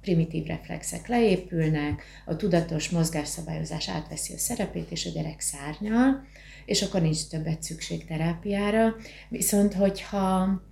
primitív 0.00 0.46
reflexek 0.46 1.06
leépülnek, 1.08 2.02
a 2.26 2.36
tudatos 2.36 2.90
mozgásszabályozás 2.90 3.88
átveszi 3.88 4.32
a 4.34 4.38
szerepét, 4.38 4.90
és 4.90 5.06
a 5.06 5.10
gyerek 5.10 5.40
szárnyal, 5.40 6.24
és 6.64 6.82
akkor 6.82 7.00
nincs 7.00 7.28
többet 7.28 7.62
szükség 7.62 8.04
terápiára. 8.04 8.94
Viszont, 9.28 9.74
hogyha 9.74 10.62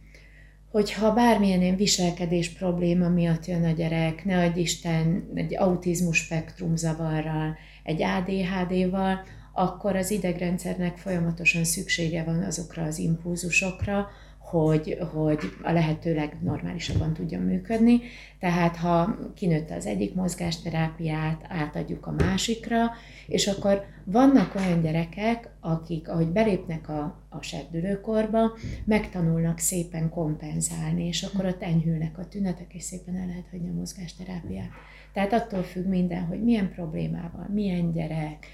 hogyha 0.71 1.15
bármilyen 1.15 1.63
ilyen 1.63 1.77
viselkedés 1.77 2.49
probléma 2.49 3.09
miatt 3.09 3.47
jön 3.47 3.65
a 3.65 3.71
gyerek, 3.71 4.25
ne 4.25 4.45
adj 4.45 4.61
Isten 4.61 5.31
egy 5.35 5.57
autizmus 5.57 6.17
spektrum 6.17 6.77
zavarral, 6.77 7.57
egy 7.83 8.03
ADHD-val, 8.03 9.21
akkor 9.53 9.97
az 9.97 10.11
idegrendszernek 10.11 10.97
folyamatosan 10.97 11.65
szüksége 11.65 12.25
van 12.25 12.43
azokra 12.43 12.83
az 12.83 12.99
impulzusokra, 12.99 14.09
hogy, 14.39 14.99
hogy 15.13 15.39
a 15.63 15.73
lehető 15.73 16.15
legnormálisabban 16.15 17.13
tudjon 17.13 17.43
működni. 17.43 18.01
Tehát 18.41 18.77
ha 18.77 19.17
kinőtte 19.35 19.75
az 19.75 19.87
egyik 19.87 20.15
mozgásterápiát, 20.15 21.45
átadjuk 21.49 22.07
a 22.07 22.11
másikra, 22.13 22.91
és 23.27 23.47
akkor 23.47 23.85
vannak 24.05 24.55
olyan 24.55 24.83
gyerekek, 24.83 25.49
akik, 25.61 26.09
ahogy 26.09 26.29
belépnek 26.29 26.89
a, 26.89 27.21
a 27.29 27.43
serdülőkorba, 27.43 28.53
megtanulnak 28.85 29.59
szépen 29.59 30.11
kompenzálni, 30.11 31.07
és 31.07 31.23
akkor 31.23 31.45
ott 31.45 31.63
enyhülnek 31.63 32.19
a 32.19 32.29
tünetek, 32.29 32.75
és 32.75 32.83
szépen 32.83 33.17
el 33.17 33.27
lehet 33.27 33.49
hagyni 33.51 33.69
a 33.69 33.73
mozgásterápiát. 33.73 34.71
Tehát 35.13 35.33
attól 35.33 35.63
függ 35.63 35.87
minden, 35.87 36.25
hogy 36.25 36.43
milyen 36.43 36.73
problémával, 36.73 37.47
milyen 37.53 37.93
gyerek, 37.93 38.47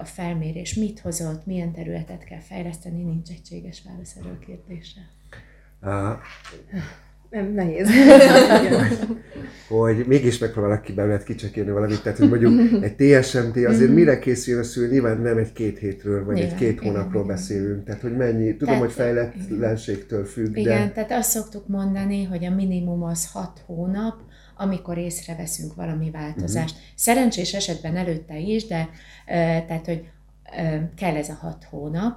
a 0.00 0.04
felmérés 0.04 0.74
mit 0.74 1.00
hozott, 1.00 1.46
milyen 1.46 1.72
területet 1.72 2.24
kell 2.24 2.40
fejleszteni, 2.40 3.02
nincs 3.02 3.30
egységes 3.30 3.82
válasz 3.82 4.16
erről 4.16 4.38
kérdésre. 4.38 5.00
Uh, 5.82 6.18
nem, 7.30 7.52
nehéz. 7.52 7.88
hogy 9.68 10.04
mégis 10.06 10.38
megpróbálok 10.38 10.82
ki 10.82 10.92
belőled 10.92 11.22
kicsekélni 11.22 11.70
valamit, 11.70 12.02
tehát 12.02 12.18
hogy 12.18 12.28
mondjuk 12.28 12.82
egy 12.84 12.94
TSMT 12.96 13.56
azért 13.56 13.88
mhm. 13.88 13.92
mire 13.92 14.18
készül 14.18 14.58
a 14.60 14.62
szül, 14.62 14.88
nyilván 14.88 15.20
nem 15.20 15.38
egy 15.38 15.52
két 15.52 15.78
hétről, 15.78 16.24
vagy 16.24 16.34
nyilván, 16.34 16.52
egy 16.52 16.58
két 16.58 16.80
hónapról 16.80 17.24
igen, 17.24 17.36
beszélünk, 17.36 17.84
tehát 17.84 18.00
hogy 18.00 18.16
mennyi, 18.16 18.50
tudom, 18.50 18.66
tehát, 18.66 18.80
hogy 18.80 18.92
fejletlenségtől 18.92 20.24
függ, 20.24 20.56
Igen, 20.56 20.86
de... 20.86 20.92
tehát 20.92 21.12
azt 21.12 21.30
szoktuk 21.30 21.68
mondani, 21.68 22.24
hogy 22.24 22.44
a 22.44 22.54
minimum 22.54 23.02
az 23.02 23.30
hat 23.32 23.62
hónap, 23.66 24.14
amikor 24.56 24.98
észreveszünk 24.98 25.74
valami 25.74 26.10
változást. 26.10 26.74
Uh-huh. 26.74 26.88
Szerencsés 26.94 27.54
esetben 27.54 27.96
előtte 27.96 28.38
is, 28.38 28.66
de 28.66 28.88
tehát, 29.66 29.86
hogy 29.86 30.08
kell 30.96 31.16
ez 31.16 31.28
a 31.28 31.38
hat 31.40 31.66
hónap. 31.70 32.16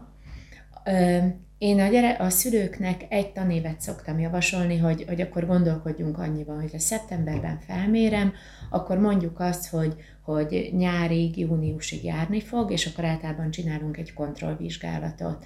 Én 1.62 1.80
a, 1.80 1.88
gyere, 1.88 2.10
a 2.20 2.30
szülőknek 2.30 3.06
egy 3.10 3.32
tanévet 3.32 3.82
szoktam 3.82 4.20
javasolni, 4.20 4.78
hogy, 4.78 5.06
hogy 5.08 5.22
akkor 5.22 5.46
gondolkodjunk 5.46 6.18
annyiban, 6.18 6.70
ha 6.72 6.80
szeptemberben 6.80 7.60
felmérem, 7.68 8.34
akkor 8.70 8.98
mondjuk 8.98 9.40
azt, 9.40 9.70
hogy, 9.70 9.96
hogy 10.24 10.70
nyárig, 10.78 11.38
júniusig 11.38 12.04
járni 12.04 12.42
fog, 12.42 12.72
és 12.72 12.86
akkor 12.86 13.06
általában 13.06 13.52
csinálunk 13.52 13.98
egy 13.98 14.14
kontrollvizsgálatot. 14.14 15.46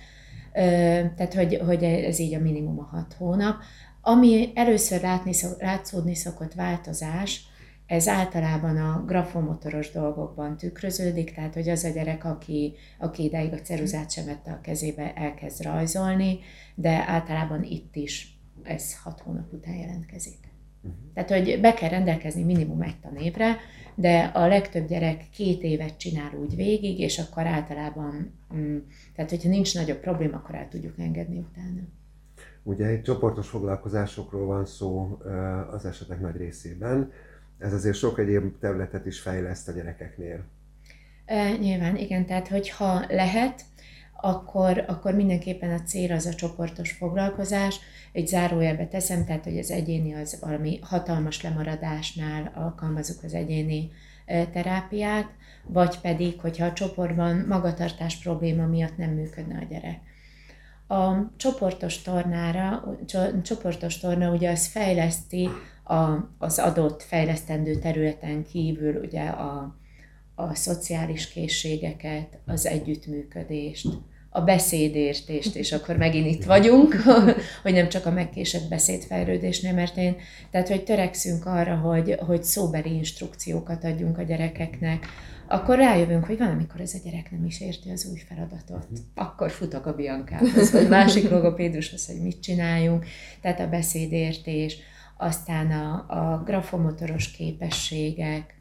Tehát, 1.15 1.33
hogy, 1.33 1.61
hogy 1.65 1.83
ez 1.83 2.19
így 2.19 2.33
a 2.33 2.39
minimum 2.39 2.79
a 2.79 2.95
hat 2.95 3.13
hónap. 3.17 3.55
Ami 4.01 4.51
először 4.53 5.01
látni, 5.01 5.31
látszódni 5.59 6.15
szokott 6.15 6.53
változás, 6.53 7.41
ez 7.85 8.07
általában 8.07 8.77
a 8.77 9.03
grafomotoros 9.05 9.91
dolgokban 9.91 10.57
tükröződik, 10.57 11.33
tehát 11.33 11.53
hogy 11.53 11.69
az 11.69 11.83
a 11.83 11.89
gyerek, 11.89 12.25
aki, 12.25 12.73
aki 12.99 13.23
ideig 13.23 13.53
a 13.53 13.61
ceruzát 13.61 14.11
sem 14.11 14.25
vette 14.25 14.51
a 14.51 14.61
kezébe, 14.61 15.13
elkezd 15.13 15.63
rajzolni, 15.63 16.39
de 16.75 17.03
általában 17.07 17.63
itt 17.63 17.95
is 17.95 18.39
ez 18.63 19.01
hat 19.03 19.19
hónap 19.19 19.53
után 19.53 19.75
jelentkezik. 19.75 20.37
Uh-huh. 20.81 20.99
Tehát, 21.13 21.29
hogy 21.29 21.61
be 21.61 21.73
kell 21.73 21.89
rendelkezni 21.89 22.43
minimum 22.43 22.81
egy 22.81 22.99
tanévre, 22.99 23.57
de 23.95 24.19
a 24.19 24.47
legtöbb 24.47 24.87
gyerek 24.87 25.29
két 25.29 25.63
évet 25.63 25.97
csinál 25.97 26.31
úgy 26.41 26.55
végig, 26.55 26.99
és 26.99 27.19
akkor 27.19 27.45
általában, 27.45 28.33
mm, 28.55 28.77
tehát 29.15 29.29
hogyha 29.29 29.49
nincs 29.49 29.75
nagyobb 29.75 29.99
probléma, 29.99 30.37
akkor 30.37 30.55
el 30.55 30.67
tudjuk 30.67 30.99
engedni 30.99 31.37
utána. 31.37 31.81
Ugye 32.63 32.85
egy 32.85 33.01
csoportos 33.01 33.47
foglalkozásokról 33.47 34.45
van 34.45 34.65
szó 34.65 35.17
az 35.71 35.85
esetek 35.85 36.19
nagy 36.19 36.35
részében. 36.35 37.11
Ez 37.59 37.73
azért 37.73 37.95
sok 37.95 38.19
egyéb 38.19 38.59
területet 38.59 39.05
is 39.05 39.19
fejleszt 39.19 39.67
a 39.67 39.71
gyerekeknél. 39.71 40.43
E, 41.25 41.51
nyilván, 41.51 41.97
igen, 41.97 42.25
tehát 42.25 42.47
hogyha 42.47 43.05
lehet, 43.09 43.61
akkor, 44.21 44.83
akkor 44.87 45.13
mindenképpen 45.13 45.71
a 45.71 45.81
cél 45.81 46.11
az 46.11 46.25
a 46.25 46.33
csoportos 46.33 46.91
foglalkozás. 46.91 47.79
Egy 48.11 48.27
zárójelbe 48.27 48.87
teszem, 48.87 49.25
tehát 49.25 49.43
hogy 49.43 49.57
az 49.57 49.71
egyéni 49.71 50.13
az 50.13 50.37
valami 50.41 50.79
hatalmas 50.81 51.41
lemaradásnál 51.41 52.51
alkalmazunk 52.55 53.23
az 53.23 53.33
egyéni 53.33 53.91
terápiát, 54.25 55.29
vagy 55.63 55.99
pedig, 55.99 56.39
hogyha 56.39 56.65
a 56.65 56.73
csoportban 56.73 57.45
magatartás 57.47 58.17
probléma 58.17 58.65
miatt 58.65 58.97
nem 58.97 59.09
működne 59.09 59.57
a 59.57 59.65
gyerek. 59.69 59.99
A 60.87 61.35
csoportos 61.37 62.01
tornára, 62.01 62.97
csoportos 63.43 63.97
torna 63.97 64.31
ugye 64.31 64.51
az 64.51 64.67
fejleszti 64.67 65.49
a, 65.85 66.29
az 66.37 66.59
adott 66.59 67.03
fejlesztendő 67.03 67.75
területen 67.75 68.43
kívül 68.43 69.01
ugye 69.01 69.23
a, 69.23 69.75
a 70.35 70.55
szociális 70.55 71.27
készségeket, 71.27 72.27
az 72.45 72.65
együttműködést, 72.65 73.87
a 74.29 74.41
beszédértést, 74.41 75.55
és 75.55 75.71
akkor 75.71 75.97
megint 75.97 76.27
itt 76.27 76.43
vagyunk, 76.43 76.95
hogy 77.63 77.73
nem 77.73 77.89
csak 77.89 78.05
a 78.05 78.11
megkésett 78.11 78.69
beszédfejlődésnél, 78.69 79.73
mert 79.73 79.97
én, 79.97 80.15
tehát 80.51 80.67
hogy 80.67 80.83
törekszünk 80.83 81.45
arra, 81.45 81.75
hogy, 81.75 82.15
hogy 82.25 82.43
szóbeli 82.43 82.95
instrukciókat 82.95 83.83
adjunk 83.83 84.17
a 84.17 84.23
gyerekeknek, 84.23 85.05
akkor 85.47 85.77
rájövünk, 85.77 86.25
hogy 86.25 86.37
van, 86.37 86.49
amikor 86.49 86.81
ez 86.81 86.93
a 86.93 86.97
gyerek 87.03 87.31
nem 87.31 87.45
is 87.45 87.61
érti 87.61 87.89
az 87.89 88.07
új 88.11 88.17
feladatot. 88.17 88.87
Akkor 89.15 89.51
futok 89.51 89.85
a 89.85 89.93
Biancához, 89.93 90.71
vagy 90.71 90.89
másik 90.89 91.29
logopédushoz, 91.29 92.05
hogy 92.05 92.21
mit 92.21 92.41
csináljunk. 92.41 93.05
Tehát 93.41 93.59
a 93.59 93.69
beszédértés, 93.69 94.77
aztán 95.17 95.71
a, 95.71 96.05
a 96.07 96.43
grafomotoros 96.43 97.31
képességek, 97.31 98.53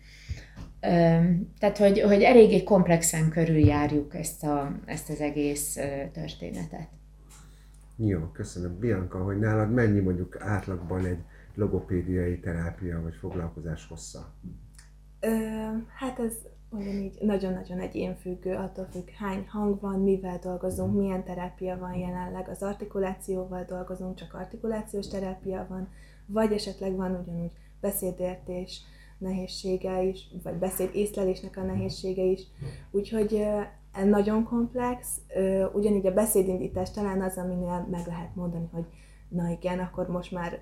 tehát, 1.58 1.78
hogy, 1.78 2.00
hogy 2.00 2.22
eléggé 2.22 2.62
komplexen 2.62 3.28
körüljárjuk 3.28 4.14
ezt, 4.14 4.44
a, 4.44 4.76
ezt 4.84 5.10
az 5.10 5.20
egész 5.20 5.72
történetet. 6.12 6.88
Jó, 7.96 8.20
köszönöm. 8.20 8.78
Bianca, 8.78 9.18
hogy 9.22 9.38
nálad 9.38 9.72
mennyi 9.72 10.00
mondjuk 10.00 10.40
átlagban 10.40 11.04
egy 11.04 11.18
logopédiai 11.54 12.40
terápia 12.40 13.02
vagy 13.02 13.14
foglalkozás 13.14 13.86
hossza? 13.86 14.32
Ö, 15.20 15.28
hát 15.98 16.18
ez 16.18 16.32
ugyanígy 16.70 17.18
nagyon-nagyon 17.20 17.78
egyénfüggő, 17.78 18.54
attól 18.54 18.88
függ, 18.90 19.08
hány 19.18 19.46
hang 19.48 19.80
van, 19.80 20.02
mivel 20.02 20.38
dolgozunk, 20.42 20.94
milyen 20.94 21.24
terápia 21.24 21.78
van 21.78 21.94
jelenleg. 21.94 22.48
Az 22.48 22.62
artikulációval 22.62 23.64
dolgozunk, 23.64 24.14
csak 24.14 24.34
artikulációs 24.34 25.08
terápia 25.08 25.66
van, 25.68 25.88
vagy 26.26 26.52
esetleg 26.52 26.96
van 26.96 27.20
ugyanúgy 27.22 27.52
beszédértés 27.80 28.82
nehézsége 29.18 30.02
is, 30.02 30.26
vagy 30.42 30.54
beszéd 30.54 30.90
észlelésnek 30.94 31.56
a 31.56 31.62
nehézsége 31.62 32.22
is. 32.22 32.40
Úgyhogy 32.90 33.34
ez 33.92 34.08
nagyon 34.08 34.44
komplex. 34.44 35.20
Ugyanígy 35.72 36.06
a 36.06 36.14
beszédindítás 36.14 36.90
talán 36.90 37.22
az, 37.22 37.37
aminél 37.37 37.87
meg 37.90 38.06
lehet 38.06 38.34
mondani, 38.34 38.68
hogy 38.72 38.84
na 39.28 39.48
igen, 39.48 39.78
akkor 39.78 40.08
most 40.08 40.32
már 40.32 40.60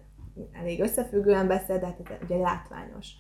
elég 0.53 0.81
összefüggően 0.81 1.47
beszél, 1.47 1.79
de 1.79 1.87
hát 1.87 2.19
ugye 2.25 2.37
látványos 2.37 3.11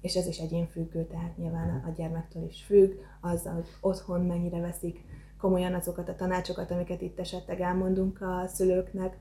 és 0.00 0.16
ez 0.16 0.26
is 0.26 0.38
egyénfüggő, 0.38 1.06
tehát 1.06 1.36
nyilván 1.36 1.82
a 1.86 1.90
gyermektől 1.96 2.44
is 2.44 2.62
függ, 2.62 2.92
azzal, 3.20 3.54
hogy 3.54 3.68
otthon 3.80 4.20
mennyire 4.20 4.60
veszik 4.60 5.04
komolyan 5.38 5.74
azokat 5.74 6.08
a 6.08 6.14
tanácsokat, 6.14 6.70
amiket 6.70 7.00
itt 7.00 7.18
esetleg 7.18 7.60
elmondunk 7.60 8.20
a 8.20 8.46
szülőknek, 8.46 9.18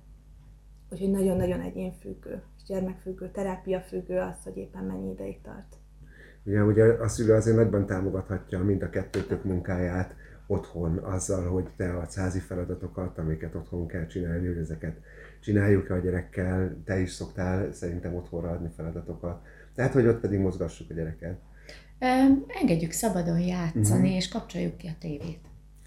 úgyhogy 0.90 1.12
nagyon-nagyon 1.12 1.62
egyénfüggő, 1.62 2.42
és 2.58 2.64
gyermekfüggő, 2.68 3.30
terápiafüggő 3.30 4.18
az, 4.18 4.44
hogy 4.44 4.58
éppen 4.58 4.84
mennyi 4.84 5.12
ideig 5.12 5.42
tart. 5.42 5.76
Ugye, 6.44 6.64
ugye 6.64 6.84
a 6.84 7.08
szülő 7.08 7.34
azért 7.34 7.56
nagyban 7.56 7.86
támogathatja 7.86 8.64
mind 8.64 8.82
a 8.82 8.90
kettőtök 8.90 9.44
munkáját 9.44 10.16
otthon 10.48 10.98
azzal, 10.98 11.50
hogy 11.50 11.68
te 11.78 11.94
a 11.94 12.08
házi 12.16 12.40
feladatokat, 12.40 13.18
amiket 13.18 13.56
otthon 13.56 13.88
kell 13.88 14.06
csinálni, 14.06 14.48
hogy 14.48 14.58
ezeket 14.58 14.98
csináljuk-e 15.42 15.94
a 15.94 16.00
gyerekkel, 16.00 16.78
te 16.86 17.00
is 17.00 17.12
szoktál 17.12 17.72
szerintem 17.72 18.16
otthonra 18.16 18.50
adni 18.50 18.70
feladatokat, 18.76 19.42
tehát, 19.76 19.94
hogy 19.94 20.08
ott 20.08 20.20
pedig 20.20 20.40
mozgassuk 20.40 20.90
a 20.90 20.94
gyereket. 20.94 21.40
Engedjük 22.62 22.92
szabadon 22.92 23.40
játszani, 23.40 24.00
uh-huh. 24.00 24.16
és 24.16 24.28
kapcsoljuk 24.28 24.78
ki 24.78 24.88
a 24.88 24.96
tévét. 25.00 25.40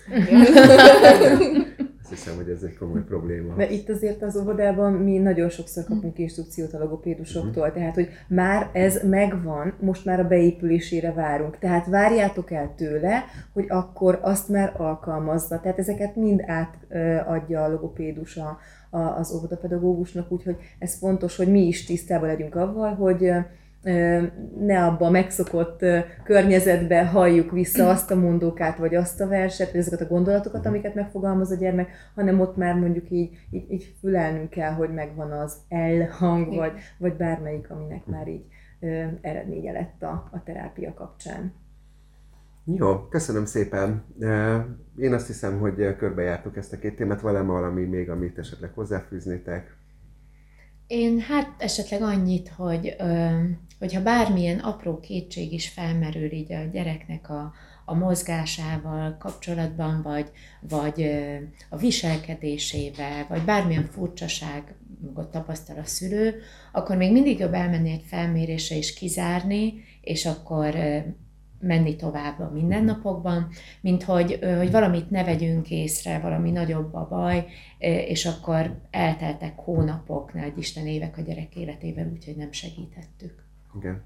Azt 2.10 2.22
hiszem, 2.24 2.36
hogy 2.36 2.50
ez 2.50 2.62
egy 2.62 2.76
komoly 2.76 3.04
probléma. 3.04 3.54
Mert 3.54 3.70
itt 3.70 3.88
azért 3.88 4.22
az 4.22 4.36
óvodában 4.36 4.92
mi 4.92 5.18
nagyon 5.18 5.48
sokszor 5.48 5.84
kapunk 5.84 6.18
instrukciót 6.18 6.72
a 6.72 6.78
logopédusoktól, 6.78 7.62
uh-huh. 7.62 7.76
tehát 7.76 7.94
hogy 7.94 8.08
már 8.28 8.70
ez 8.72 9.00
megvan, 9.08 9.74
most 9.80 10.04
már 10.04 10.20
a 10.20 10.28
beépülésére 10.28 11.12
várunk. 11.12 11.58
Tehát 11.58 11.86
várjátok 11.86 12.50
el 12.50 12.74
tőle, 12.76 13.24
hogy 13.52 13.64
akkor 13.68 14.18
azt 14.22 14.48
már 14.48 14.74
alkalmazza. 14.76 15.60
Tehát 15.60 15.78
ezeket 15.78 16.16
mind 16.16 16.42
átadja 16.46 17.64
a 17.64 17.68
logopédus 17.68 18.36
a, 18.36 18.58
a, 18.90 18.98
az 18.98 19.32
óvodapedagógusnak, 19.32 20.32
úgyhogy 20.32 20.56
ez 20.78 20.94
fontos, 20.94 21.36
hogy 21.36 21.50
mi 21.50 21.66
is 21.66 21.84
tisztában 21.84 22.28
legyünk 22.28 22.54
avval, 22.54 22.94
hogy 22.94 23.30
ne 24.60 24.84
abba 24.84 25.06
a 25.06 25.10
megszokott 25.10 25.84
környezetbe 26.24 27.06
halljuk 27.06 27.50
vissza 27.50 27.88
azt 27.94 28.10
a 28.10 28.16
mondókát, 28.16 28.78
vagy 28.78 28.94
azt 28.94 29.20
a 29.20 29.28
verset, 29.28 29.70
vagy 29.70 29.80
azokat 29.80 30.00
a 30.00 30.06
gondolatokat, 30.06 30.60
mhm. 30.60 30.68
amiket 30.68 30.94
megfogalmaz 30.94 31.50
a 31.50 31.56
gyermek, 31.56 31.88
hanem 32.14 32.40
ott 32.40 32.56
már 32.56 32.74
mondjuk 32.74 33.10
így, 33.10 33.46
így, 33.50 33.72
így 33.72 33.94
fülelnünk 34.00 34.50
kell, 34.50 34.72
hogy 34.72 34.94
megvan 34.94 35.32
az 35.32 35.56
elhang, 35.68 36.54
vagy, 36.54 36.72
vagy 36.98 37.16
bármelyik, 37.16 37.70
aminek 37.70 38.06
már 38.06 38.28
így 38.28 38.44
eredménye 39.20 39.72
lett 39.72 40.02
a, 40.02 40.28
a 40.32 40.42
terápia 40.44 40.94
kapcsán. 40.94 41.52
Jó, 42.64 43.08
köszönöm 43.08 43.44
szépen. 43.44 44.04
Én 44.96 45.12
azt 45.12 45.26
hiszem, 45.26 45.58
hogy 45.58 45.96
körbejártuk 45.96 46.56
ezt 46.56 46.72
a 46.72 46.78
két 46.78 46.96
témát. 46.96 47.20
Van 47.20 47.46
valami 47.46 47.84
még, 47.84 48.10
amit 48.10 48.38
esetleg 48.38 48.70
hozzáfűznétek? 48.74 49.76
Én 50.88 51.20
hát 51.20 51.54
esetleg 51.58 52.02
annyit, 52.02 52.48
hogy 52.48 52.96
hogyha 53.78 54.02
bármilyen 54.02 54.58
apró 54.58 55.00
kétség 55.00 55.52
is 55.52 55.68
felmerül 55.68 56.32
így 56.32 56.52
a 56.52 56.64
gyereknek 56.72 57.30
a, 57.30 57.52
a 57.84 57.94
mozgásával 57.94 59.16
kapcsolatban, 59.18 60.02
vagy, 60.02 60.30
vagy 60.60 61.10
a 61.70 61.76
viselkedésével, 61.76 63.26
vagy 63.28 63.44
bármilyen 63.44 63.88
furcsaságot 63.90 65.30
tapasztal 65.30 65.78
a 65.78 65.84
szülő, 65.84 66.40
akkor 66.72 66.96
még 66.96 67.12
mindig 67.12 67.38
jobb 67.38 67.52
elmenni 67.52 67.90
egy 67.90 68.04
felmérésre 68.06 68.76
és 68.76 68.94
kizárni, 68.94 69.84
és 70.00 70.26
akkor 70.26 70.74
menni 71.60 71.96
tovább 71.96 72.40
a 72.40 72.50
mindennapokban, 72.52 73.48
mint 73.80 74.02
hogy, 74.02 74.38
hogy 74.58 74.70
valamit 74.70 75.10
ne 75.10 75.24
vegyünk 75.24 75.70
észre, 75.70 76.18
valami 76.18 76.50
nagyobb 76.50 76.94
a 76.94 77.06
baj, 77.08 77.46
és 77.78 78.26
akkor 78.26 78.80
elteltek 78.90 79.58
hónapok, 79.58 80.34
ne 80.34 80.46
Isten 80.56 80.86
évek 80.86 81.18
a 81.18 81.20
gyerek 81.20 81.56
életében, 81.56 82.10
úgyhogy 82.12 82.36
nem 82.36 82.52
segítettük. 82.52 83.44
Igen. 83.76 84.02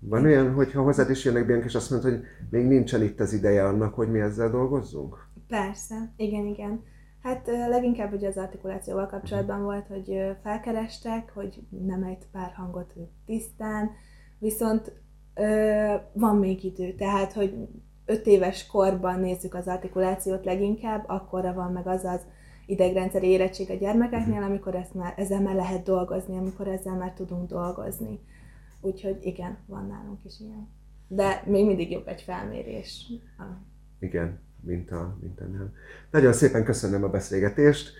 Van 0.00 0.24
olyan, 0.24 0.54
hogyha 0.54 0.82
hozzád 0.82 1.10
is 1.10 1.24
jönnek 1.24 1.46
Bianca, 1.46 1.66
és 1.66 1.74
azt 1.74 1.90
mondod, 1.90 2.10
hogy 2.10 2.22
még 2.50 2.66
nincsen 2.66 3.02
itt 3.02 3.20
az 3.20 3.32
ideje 3.32 3.66
annak, 3.66 3.94
hogy 3.94 4.10
mi 4.10 4.20
ezzel 4.20 4.50
dolgozzunk? 4.50 5.28
Persze, 5.48 6.12
igen, 6.16 6.46
igen. 6.46 6.82
Hát 7.22 7.46
leginkább 7.68 8.12
ugye 8.12 8.28
az 8.28 8.36
artikulációval 8.36 9.06
kapcsolatban 9.06 9.62
volt, 9.62 9.86
hogy 9.86 10.36
felkerestek, 10.42 11.30
hogy 11.34 11.62
nem 11.86 12.02
egy 12.02 12.26
pár 12.32 12.52
hangot 12.52 12.94
tisztán, 13.26 13.90
viszont 14.38 14.92
van 16.12 16.36
még 16.36 16.64
idő, 16.64 16.92
tehát, 16.92 17.32
hogy 17.32 17.68
öt 18.04 18.26
éves 18.26 18.66
korban 18.66 19.20
nézzük 19.20 19.54
az 19.54 19.66
artikulációt 19.66 20.44
leginkább, 20.44 21.04
akkorra 21.06 21.52
van 21.52 21.72
meg 21.72 21.86
az 21.86 22.04
az 22.04 22.20
idegrendszeri 22.66 23.26
érettség 23.26 23.70
a 23.70 23.74
gyermekeknél, 23.74 24.40
mhm. 24.40 24.50
amikor 24.50 24.74
ezt 24.74 24.94
már, 24.94 25.14
ezzel 25.16 25.40
már 25.40 25.54
lehet 25.54 25.82
dolgozni, 25.82 26.36
amikor 26.36 26.68
ezzel 26.68 26.96
már 26.96 27.12
tudunk 27.12 27.48
dolgozni. 27.48 28.20
Úgyhogy 28.80 29.18
igen, 29.20 29.58
van 29.66 29.86
nálunk 29.86 30.24
is 30.24 30.40
ilyen. 30.40 30.68
De 31.08 31.42
még 31.46 31.66
mindig 31.66 31.90
jobb 31.90 32.08
egy 32.08 32.22
felmérés. 32.22 33.12
Igen, 33.98 34.40
mint 34.60 34.90
a, 34.90 35.16
mint 35.20 35.40
a 35.40 35.44
nem. 35.44 35.72
Nagyon 36.10 36.32
szépen 36.32 36.64
köszönöm 36.64 37.04
a 37.04 37.08
beszélgetést. 37.08 37.92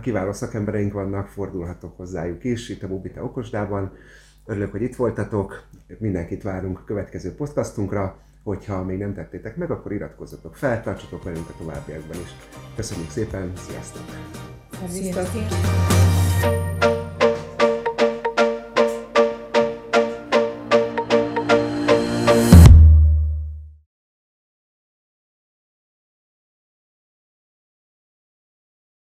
Kiváló 0.00 0.32
szakembereink 0.32 0.92
vannak, 0.92 1.28
fordulhatok 1.28 1.96
hozzájuk 1.96 2.44
is 2.44 2.68
itt 2.68 2.82
a 2.82 2.86
Mubita 2.86 3.22
okosdában. 3.22 3.92
Örülök, 4.44 4.70
hogy 4.70 4.82
itt 4.82 4.96
voltatok, 4.96 5.68
mindenkit 5.98 6.42
várunk 6.42 6.78
a 6.78 6.84
következő 6.84 7.34
podcastunkra, 7.34 8.18
hogyha 8.42 8.84
még 8.84 8.98
nem 8.98 9.14
tettétek 9.14 9.56
meg, 9.56 9.70
akkor 9.70 9.92
iratkozzatok 9.92 10.56
fel, 10.56 10.82
tartsatok 10.82 11.22
velünk 11.22 11.48
a 11.48 11.54
továbbiakban 11.58 12.16
is. 12.16 12.30
Köszönjük 12.76 13.10
szépen, 13.10 13.52
sziasztok! 13.56 14.02
Sziasztok! 14.88 15.44